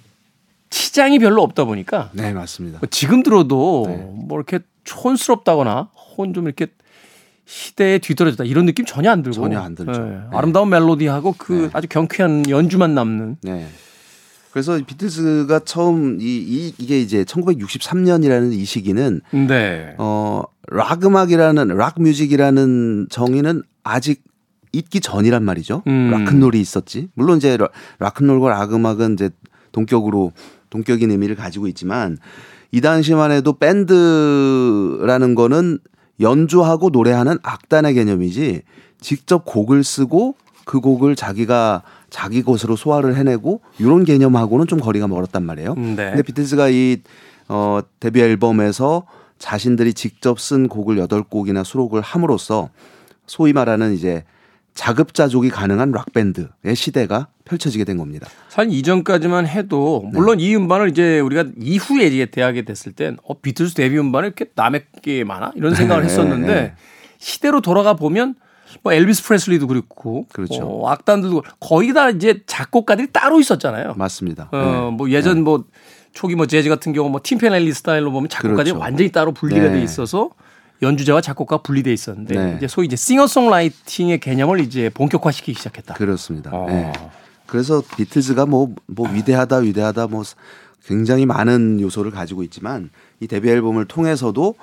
치장이 0.69 1.19
별로 1.19 1.41
없다 1.43 1.65
보니까. 1.65 2.09
네, 2.13 2.33
맞습니다. 2.33 2.79
뭐 2.79 2.87
지금 2.91 3.23
들어도 3.23 3.85
네. 3.87 3.95
뭐 3.97 4.37
이렇게 4.37 4.59
촌스럽다거나, 4.83 5.89
혹은 5.95 6.33
좀 6.33 6.45
이렇게 6.45 6.67
시대에 7.45 7.99
뒤떨어졌다 7.99 8.43
이런 8.43 8.65
느낌 8.65 8.85
전혀 8.85 9.11
안 9.11 9.21
들고 9.21 9.35
전혀 9.35 9.59
안 9.59 9.75
들죠. 9.75 9.91
네. 9.91 9.99
네. 9.99 10.19
아름다운 10.31 10.69
멜로디하고 10.69 11.35
그 11.37 11.53
네. 11.53 11.69
아주 11.73 11.87
경쾌한 11.87 12.49
연주만 12.49 12.95
남는 12.95 13.37
네. 13.43 13.67
그래서 14.51 14.79
비틀즈가 14.85 15.59
처음 15.65 16.19
이, 16.21 16.25
이 16.25 16.73
이게 16.77 16.99
이제 17.01 17.23
1963년이라는 17.25 18.53
이 18.53 18.63
시기는 18.65 19.21
네. 19.31 19.95
어락 19.97 21.05
음악이라는 21.05 21.67
락 21.75 22.01
뮤직이라는 22.01 23.07
정의는 23.09 23.63
아직 23.83 24.23
있기 24.71 25.01
전이란 25.01 25.43
말이죠. 25.43 25.83
음. 25.87 26.09
락큰롤이 26.11 26.59
있었지. 26.59 27.09
물론 27.13 27.37
이제 27.37 27.57
락큰롤과 27.99 28.49
락 28.49 28.73
음악은 28.73 29.13
이제 29.13 29.29
동격으로 29.75 30.31
동격인 30.69 31.11
의미를 31.11 31.35
가지고 31.35 31.67
있지만 31.67 32.17
이 32.71 32.81
당시만 32.81 33.31
해도 33.31 33.53
밴드라는 33.53 35.35
거는 35.35 35.79
연주하고 36.19 36.89
노래하는 36.89 37.37
악단의 37.43 37.93
개념이지 37.93 38.61
직접 39.01 39.43
곡을 39.45 39.83
쓰고 39.83 40.35
그 40.65 40.79
곡을 40.79 41.15
자기가 41.15 41.83
자기 42.09 42.41
것으로 42.41 42.75
소화를 42.75 43.15
해내고 43.15 43.61
이런 43.77 44.05
개념하고는 44.05 44.67
좀 44.67 44.79
거리가 44.79 45.07
멀었단 45.07 45.43
말이에요. 45.43 45.73
음, 45.77 45.95
네. 45.95 46.09
근데 46.09 46.23
비틀즈가 46.23 46.69
이 46.69 47.01
어, 47.49 47.81
데뷔 47.99 48.21
앨범에서 48.21 49.05
자신들이 49.37 49.93
직접 49.93 50.39
쓴 50.39 50.69
곡을 50.69 50.97
여덟 50.97 51.21
곡이나 51.23 51.63
수록을 51.63 52.01
함으로써 52.01 52.69
소위 53.27 53.53
말하는 53.53 53.93
이제 53.93 54.23
자급자족이 54.75 55.49
가능한 55.49 55.91
락 55.91 56.13
밴드의 56.13 56.75
시대가 56.75 57.27
펼쳐지게 57.45 57.85
된 57.85 57.97
겁니다. 57.97 58.27
사실 58.49 58.73
이전까지만 58.73 59.47
해도 59.47 60.03
물론 60.11 60.37
네. 60.37 60.43
이 60.45 60.55
음반을 60.55 60.89
이제 60.89 61.19
우리가 61.21 61.45
이후에 61.59 62.07
이제 62.07 62.25
대하게 62.25 62.63
됐을 62.65 62.91
땐 62.91 63.17
어, 63.23 63.39
비틀즈 63.39 63.73
데뷔 63.73 63.97
음반을 63.97 64.27
이렇게 64.27 64.45
남의 64.53 64.85
게 65.01 65.23
많아 65.23 65.53
이런 65.55 65.73
생각을 65.73 66.03
네. 66.03 66.09
했었는데 66.09 66.53
네. 66.53 66.73
시대로 67.17 67.61
돌아가 67.61 67.93
보면 67.95 68.35
뭐 68.83 68.91
엘비스 68.91 69.23
프레슬리도 69.23 69.67
그렇고 69.67 70.25
그렇죠. 70.33 70.65
어, 70.65 70.89
악단들도 70.89 71.43
거의 71.61 71.93
다 71.93 72.09
이제 72.09 72.41
작곡가들이 72.45 73.07
따로 73.13 73.39
있었잖아요. 73.39 73.93
맞습니다. 73.95 74.49
어, 74.51 74.57
네. 74.91 74.97
뭐 74.97 75.09
예전 75.09 75.35
네. 75.37 75.41
뭐 75.41 75.63
초기 76.11 76.35
뭐 76.35 76.47
재즈 76.47 76.67
같은 76.67 76.91
경우 76.91 77.09
뭐 77.09 77.21
Tin 77.23 77.37
Pan 77.37 77.50
Alley 77.50 77.71
스타일로 77.73 78.11
보면 78.11 78.27
작곡가들이 78.27 78.71
그렇죠. 78.71 78.79
완전히 78.79 79.11
따로 79.11 79.31
분리가 79.31 79.67
네. 79.67 79.73
돼 79.73 79.83
있어서 79.83 80.31
연주자와 80.81 81.21
작곡가 81.21 81.57
분리돼 81.59 81.91
있었는데 81.93 82.35
네. 82.35 82.53
이제 82.57 82.67
소위 82.67 82.87
이제 82.87 82.95
싱어송라이팅의 82.95 84.19
개념을 84.19 84.59
이제 84.59 84.89
본격화시키기 84.89 85.57
시작했다. 85.57 85.93
그렇습니다. 85.95 86.51
어. 86.53 86.65
네. 86.67 86.91
그래서 87.47 87.81
비틀즈가 87.97 88.45
뭐, 88.45 88.73
뭐 88.87 89.09
위대하다 89.09 89.57
위대하다 89.57 90.07
뭐 90.07 90.23
굉장히 90.85 91.25
많은 91.25 91.79
요소를 91.79 92.11
가지고 92.11 92.43
있지만 92.43 92.89
이 93.19 93.27
데뷔 93.27 93.49
앨범을 93.49 93.85
통해서도 93.85 94.55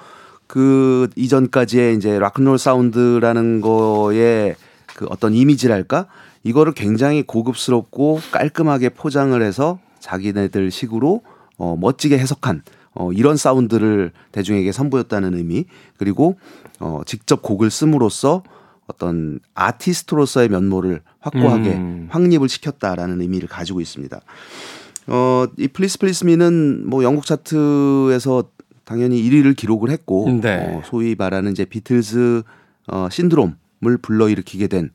그 0.46 1.08
이전까지의 1.16 1.96
이제 1.96 2.18
락큰롤 2.18 2.58
사운드라는 2.58 3.60
거에 3.60 4.54
그 4.94 5.06
어떤 5.08 5.34
이미지랄까 5.34 6.06
이거를 6.44 6.74
굉장히 6.74 7.22
고급스럽고 7.22 8.20
깔끔하게 8.30 8.90
포장을 8.90 9.40
해서 9.40 9.78
자기네들 10.00 10.70
식으로 10.70 11.22
어 11.56 11.76
멋지게 11.80 12.18
해석한 12.18 12.62
어 12.94 13.12
이런 13.12 13.36
사운드를 13.36 14.12
대중에게 14.32 14.72
선보였다는 14.72 15.34
의미 15.34 15.64
그리고 15.96 16.36
어 16.80 17.00
직접 17.06 17.42
곡을 17.42 17.70
씀으로써 17.70 18.42
어떤 18.86 19.40
아티스트로서의 19.54 20.48
면모를 20.48 21.00
확고하게 21.20 21.70
음. 21.70 22.08
확립을 22.10 22.48
시켰다라는 22.48 23.20
의미를 23.20 23.48
가지고 23.48 23.80
있습니다. 23.80 24.20
어, 25.08 25.46
이 25.56 25.68
Please 25.68 25.98
Please 25.98 26.43
Me는 26.43 26.88
뭐 26.88 27.02
영국 27.02 27.26
차트에서 27.26 28.44
당연히 28.84 29.22
1위를 29.22 29.56
기록을 29.56 29.90
했고 29.90 30.28
네. 30.42 30.58
어, 30.66 30.82
소위 30.84 31.14
말하는 31.16 31.52
이제 31.52 31.64
비틀즈 31.64 32.42
어, 32.88 33.08
신드롬을 33.10 33.98
불러일으키게 34.02 34.66
된 34.66 34.90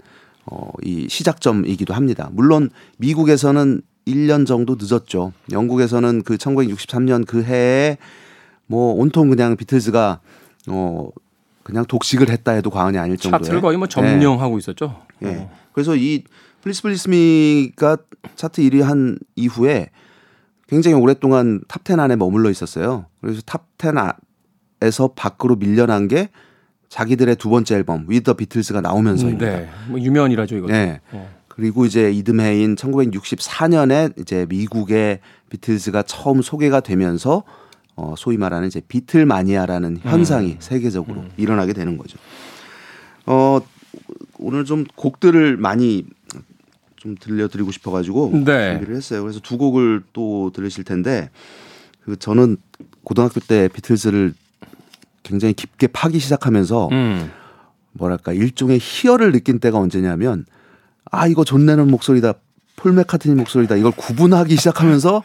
어, 0.46 0.70
이 0.84 1.08
시작점이기도 1.10 1.94
합니다. 1.94 2.30
물론 2.32 2.70
미국에서는 2.98 3.82
1년 4.08 4.46
정도 4.46 4.78
늦었죠. 4.80 5.34
영국에서는 5.52 6.24
그 6.24 6.38
1963년 6.38 7.28
그 7.28 7.44
해에 7.44 7.98
뭐 8.66 8.94
온통 8.94 9.30
그냥 9.30 9.56
비틀즈가 9.56 10.20
어 10.70 11.10
그냥 11.64 11.86
독식을 11.86 12.30
했다 12.30 12.54
해도 12.54 12.70
과언이 12.70 12.98
아닐 12.98 13.18
정도의 13.18 13.44
차트를 13.44 13.62
거의 13.62 13.78
뭐 13.78 13.88
점령하고 13.88 14.58
있었죠. 14.58 15.02
예. 15.24 15.28
예. 15.28 15.36
어. 15.36 15.52
그래서 15.74 15.96
이 15.96 16.24
Please 16.62 16.82
Please 16.82 17.51
Me가 17.51 17.98
차트 18.36 18.62
1위 18.62 18.82
한 18.82 19.20
이후에 19.36 19.90
굉장히 20.68 20.96
오랫동안 20.96 21.62
탑10 21.68 22.00
안에 22.00 22.16
머물러 22.16 22.50
있었어요. 22.50 23.06
그래서 23.22 23.42
탑 23.46 23.68
10에서 23.78 25.14
밖으로 25.16 25.56
밀려난 25.56 26.08
게 26.08 26.30
자기들의 26.90 27.36
두 27.36 27.50
번째 27.50 27.76
앨범 27.76 28.06
With 28.08 28.23
the 28.23 28.34
Beatles가 28.34 28.82
나오면서입니다. 28.82 29.46
네. 29.46 29.70
뭐 29.88 30.00
유명이라죠 30.00 30.58
이거. 30.58 30.68
네. 30.68 31.00
어. 31.12 31.30
그리고 31.58 31.86
이제 31.88 32.12
이듬해인 32.12 32.76
1964년에 32.76 34.14
이제 34.20 34.46
미국의 34.48 35.20
비틀즈가 35.50 36.04
처음 36.04 36.44
소개가 36.44 36.82
되면서 36.82 37.44
어 37.96 38.14
소위 38.16 38.38
말하는 38.38 38.68
이제 38.68 38.80
비틀 38.88 39.26
마니아라는 39.26 39.98
현상이 40.04 40.52
음. 40.52 40.58
세계적으로 40.60 41.24
일어나게 41.36 41.74
되는 41.74 41.98
거죠. 41.98 42.20
어 43.26 43.60
오늘 44.38 44.66
좀 44.66 44.86
곡들을 44.96 45.58
많이 45.58 46.06
좀 46.96 47.16
들려드리고 47.20 47.72
싶어가지고 47.72 48.44
네. 48.46 48.74
준비를 48.74 48.96
했어요. 48.96 49.24
그래서 49.24 49.40
두 49.40 49.58
곡을 49.58 50.04
또 50.14 50.52
들으실 50.54 50.84
텐데 50.84 51.32
그 52.06 52.18
저는 52.18 52.58
고등학교 53.04 53.40
때 53.40 53.68
비틀즈를 53.74 54.36
굉장히 55.24 55.56
깊게 55.56 55.88
파기 55.88 56.20
시작하면서 56.20 56.90
음. 56.92 57.32
뭐랄까 57.94 58.32
일종의 58.32 58.78
희열을 58.80 59.32
느낀 59.32 59.58
때가 59.58 59.80
언제냐면 59.80 60.46
아 61.12 61.28
이거 61.28 61.44
존 61.44 61.66
레논 61.66 61.90
목소리다 61.90 62.34
폴 62.76 62.94
맥카트니 62.94 63.36
목소리다 63.36 63.76
이걸 63.76 63.92
구분하기 63.92 64.56
시작하면서 64.56 65.24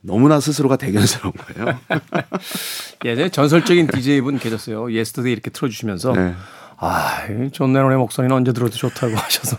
너무나 0.00 0.40
스스로가 0.40 0.76
대견스러운 0.76 1.32
거예요. 1.32 1.78
예전에 3.04 3.28
전설적인 3.28 3.88
DJ 3.88 4.20
분 4.20 4.38
계셨어요. 4.38 4.92
Yesterday 4.92 5.32
이렇게 5.32 5.50
틀어주시면서 5.50 6.12
네. 6.12 6.34
아, 6.80 7.26
이 7.26 7.38
존 7.38 7.72
레논의 7.72 7.98
목소리는 7.98 8.34
언제 8.34 8.52
들어도 8.52 8.72
좋다고 8.72 9.14
하셔서 9.18 9.56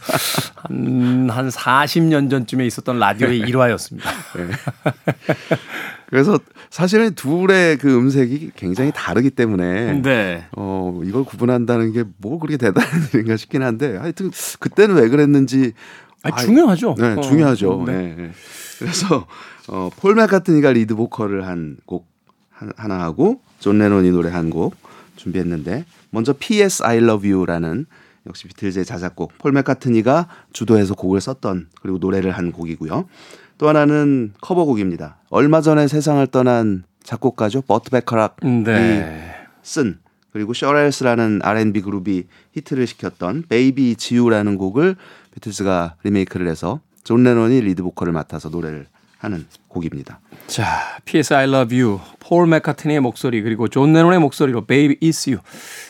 한, 0.56 1.30
한 1.30 1.50
40년 1.50 2.30
전쯤에 2.30 2.66
있었던 2.66 2.98
라디오의 2.98 3.40
일화였습니다. 3.40 4.10
그래서 6.10 6.40
사실은 6.72 7.14
둘의 7.14 7.78
그 7.78 7.96
음색이 7.96 8.52
굉장히 8.56 8.92
다르기 8.96 9.30
때문에 9.30 10.02
네. 10.02 10.46
어 10.58 11.00
이걸 11.06 11.24
구분한다는 11.24 11.94
게 11.94 12.04
뭐 12.18 12.40
그렇게 12.40 12.58
대단한 12.58 12.90
일인가 13.14 13.38
싶긴 13.38 13.62
한데 13.64 13.96
하여튼 13.98 14.32
그때는 14.60 14.96
왜 14.96 15.08
그랬는지 15.10 15.74
아, 16.24 16.36
중요하죠. 16.36 16.96
네, 16.98 17.14
어, 17.14 17.22
중요하죠. 17.22 17.84
네. 17.86 17.94
네. 17.94 18.16
네. 18.18 18.32
그래서 18.80 19.26
어, 19.68 19.90
폴 19.96 20.16
맥카트니가 20.16 20.72
리드 20.74 20.96
보컬을 20.96 21.46
한 21.48 21.78
곡 21.86 22.08
하나 22.76 23.00
하고 23.02 23.42
존 23.60 23.78
레논이 23.78 24.12
노래 24.12 24.30
한 24.32 24.50
곡 24.50 24.76
준비했는데 25.16 25.86
먼저 26.10 26.34
P.S. 26.38 26.84
I 26.84 26.98
Love 26.98 27.32
You라는 27.32 27.86
역시 28.28 28.48
비틀즈의 28.48 28.84
자작곡 28.86 29.38
폴 29.38 29.52
맥카트니가 29.54 30.28
주도해서 30.54 30.94
곡을 30.96 31.22
썼던 31.22 31.68
그리고 31.82 32.00
노래를 32.00 32.32
한 32.32 32.52
곡이고요. 32.52 33.06
또 33.60 33.68
하나는 33.68 34.34
커버곡입니다. 34.42 35.18
얼마 35.30 35.62
전에 35.62 35.88
세상을 35.88 36.26
떠난 36.28 36.84
작곡가죠. 37.04 37.62
버트 37.62 37.92
바카락이 37.92 38.48
네. 38.64 39.36
쓴 39.62 40.00
그리고 40.32 40.54
셔렐스라는 40.54 41.42
R&B 41.44 41.82
그룹이 41.82 42.24
히트를 42.54 42.88
시켰던 42.88 43.44
Baby 43.50 43.98
It's 43.98 44.16
You라는 44.16 44.58
곡을 44.58 44.96
비틀즈가 45.34 45.96
리메이크를 46.04 46.48
해서 46.48 46.80
존 47.04 47.24
레논이 47.24 47.60
리드 47.62 47.84
보컬을 47.84 48.14
맡아서 48.14 48.50
노래를 48.50 48.88
하는 49.18 49.46
곡입니다. 49.68 50.22
자, 50.48 50.98
P.S. 51.04 51.34
I 51.34 51.50
Love 51.50 51.82
You, 51.82 52.00
폴 52.20 52.48
맥카트니의 52.48 53.02
목소리 53.02 53.42
그리고 53.42 53.68
존 53.68 53.92
레논의 53.92 54.20
목소리로 54.20 54.66
Baby 54.66 54.98
It's 55.02 55.28
You 55.28 55.44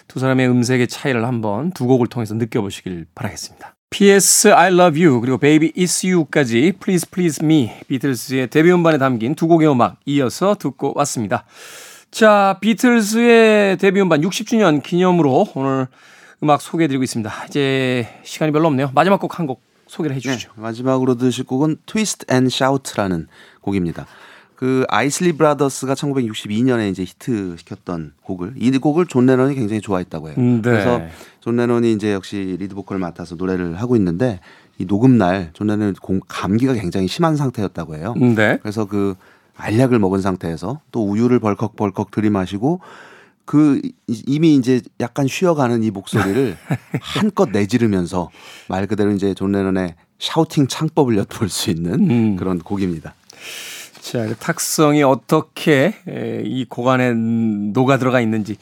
두 0.08 0.20
사람의 0.20 0.50
음색의 0.50 0.88
차이를 0.88 1.24
한번 1.26 1.72
두 1.72 1.86
곡을 1.86 2.08
통해서 2.08 2.34
느껴보시길 2.34 3.06
바라겠습니다. 3.14 3.76
P.S. 3.90 4.48
I 4.50 4.72
Love 4.72 5.04
You 5.04 5.20
그리고 5.20 5.38
Baby 5.38 5.72
It's 5.76 6.08
You까지 6.08 6.74
Please 6.80 7.08
Please 7.12 7.44
Me 7.44 7.72
비틀스의 7.88 8.50
데뷔 8.50 8.72
음반에 8.72 8.98
담긴 9.00 9.34
두 9.34 9.48
곡의 9.48 9.72
음악 9.72 9.98
이어서 10.06 10.56
듣고 10.56 10.94
왔습니다. 10.96 11.46
자, 12.12 12.58
비틀스의 12.62 13.78
데뷔 13.78 14.02
음반 14.02 14.22
60주년 14.22 14.84
기념으로 14.84 15.48
오늘 15.56 15.88
음악 16.44 16.62
소개해드리고 16.62 17.04
있습니다. 17.04 17.46
이제 17.48 18.08
시간이 18.24 18.52
별로 18.52 18.68
없네요. 18.68 18.92
마지막 18.94 19.20
곡 19.20 19.38
한곡 19.40 19.62
소개를 19.88 20.16
해주시죠. 20.16 20.52
네, 20.56 20.62
마지막으로 20.62 21.16
들으실 21.16 21.46
곡은 21.46 21.78
Twist 21.86 22.26
and 22.32 22.54
Shout라는 22.54 23.28
곡입니다. 23.62 24.06
그 24.60 24.84
아이슬리 24.90 25.32
브라더스가 25.32 25.94
1962년에 25.94 26.92
이제 26.92 27.04
히트 27.06 27.56
시켰던 27.60 28.12
곡을 28.24 28.56
이 28.58 28.70
곡을 28.78 29.06
존 29.06 29.26
레논이 29.26 29.56
굉장히 29.56 29.80
좋아했다고 29.80 30.28
해요. 30.28 30.36
음, 30.38 30.56
네. 30.62 30.72
그래서 30.72 31.02
존 31.40 31.56
레논이 31.56 31.94
이제 31.94 32.12
역시 32.12 32.58
리드 32.60 32.76
보컬을 32.76 33.00
맡아서 33.00 33.36
노래를 33.36 33.80
하고 33.80 33.96
있는데 33.96 34.42
이 34.78 34.86
녹음 34.86 35.18
날 35.18 35.43
존 35.43 35.68
레논이 35.68 35.94
공- 36.02 36.20
감기가 36.28 36.74
굉장히 36.74 37.08
심한 37.08 37.38
상태였다고 37.38 37.96
해요. 37.96 38.14
네. 38.18 38.60
그래서 38.62 38.84
그 38.84 39.16
알약을 39.56 39.98
먹은 39.98 40.20
상태에서 40.20 40.82
또 40.92 41.08
우유를 41.10 41.40
벌컥벌컥 41.40 42.12
들이마시고 42.12 42.82
그 43.46 43.80
이- 44.08 44.24
이미 44.28 44.56
이제 44.56 44.82
약간 45.00 45.26
쉬어가는 45.26 45.84
이 45.84 45.90
목소리를 45.90 46.58
한껏 47.00 47.50
내지르면서 47.52 48.30
말 48.68 48.88
그대로 48.88 49.12
이제 49.12 49.34
존 49.34 49.54
레논의 49.54 49.96
shouting 50.20 50.68
창법을 50.68 51.18
엿볼 51.18 51.48
수 51.48 51.70
있는 51.70 52.10
음. 52.12 52.36
그런 52.36 52.60
곡입니다. 52.60 53.14
자, 54.02 54.26
그 54.26 54.36
탁성이 54.36 55.04
어떻게 55.04 55.94
에, 56.08 56.42
이곡 56.46 56.88
안에 56.88 57.14
녹아 57.14 57.98
들어가 57.98 58.22
있는지 58.22 58.58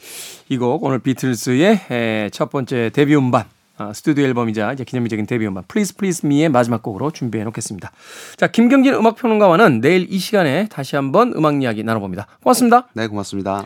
이 0.48 0.56
곡 0.58 0.82
오늘 0.84 0.98
비틀스의 0.98 1.80
에, 1.90 2.30
첫 2.32 2.50
번째 2.50 2.90
데뷔 2.92 3.14
음반 3.16 3.44
아, 3.76 3.92
스튜디오 3.92 4.24
앨범이자 4.26 4.72
이제 4.72 4.82
기념비적인 4.82 5.26
데뷔 5.26 5.46
음반 5.46 5.62
Please 5.68 5.94
Please 5.96 6.26
Me의 6.26 6.48
마지막 6.48 6.82
곡으로 6.82 7.12
준비해 7.12 7.44
놓겠습니다. 7.44 7.92
자, 8.36 8.48
김경진 8.48 8.94
음악 8.94 9.14
평론가와는 9.16 9.80
내일 9.80 10.06
이 10.12 10.18
시간에 10.18 10.66
다시 10.68 10.96
한번 10.96 11.32
음악 11.36 11.62
이야기 11.62 11.84
나눠봅니다. 11.84 12.26
고맙습니다. 12.42 12.88
네, 12.94 13.06
고맙습니다. 13.06 13.64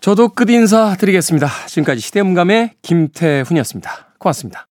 저도 0.00 0.28
끝 0.28 0.48
인사 0.50 0.96
드리겠습니다. 0.96 1.48
지금까지 1.66 2.00
시대음감의 2.00 2.74
김태훈이었습니다. 2.82 3.90
고맙습니다. 4.18 4.66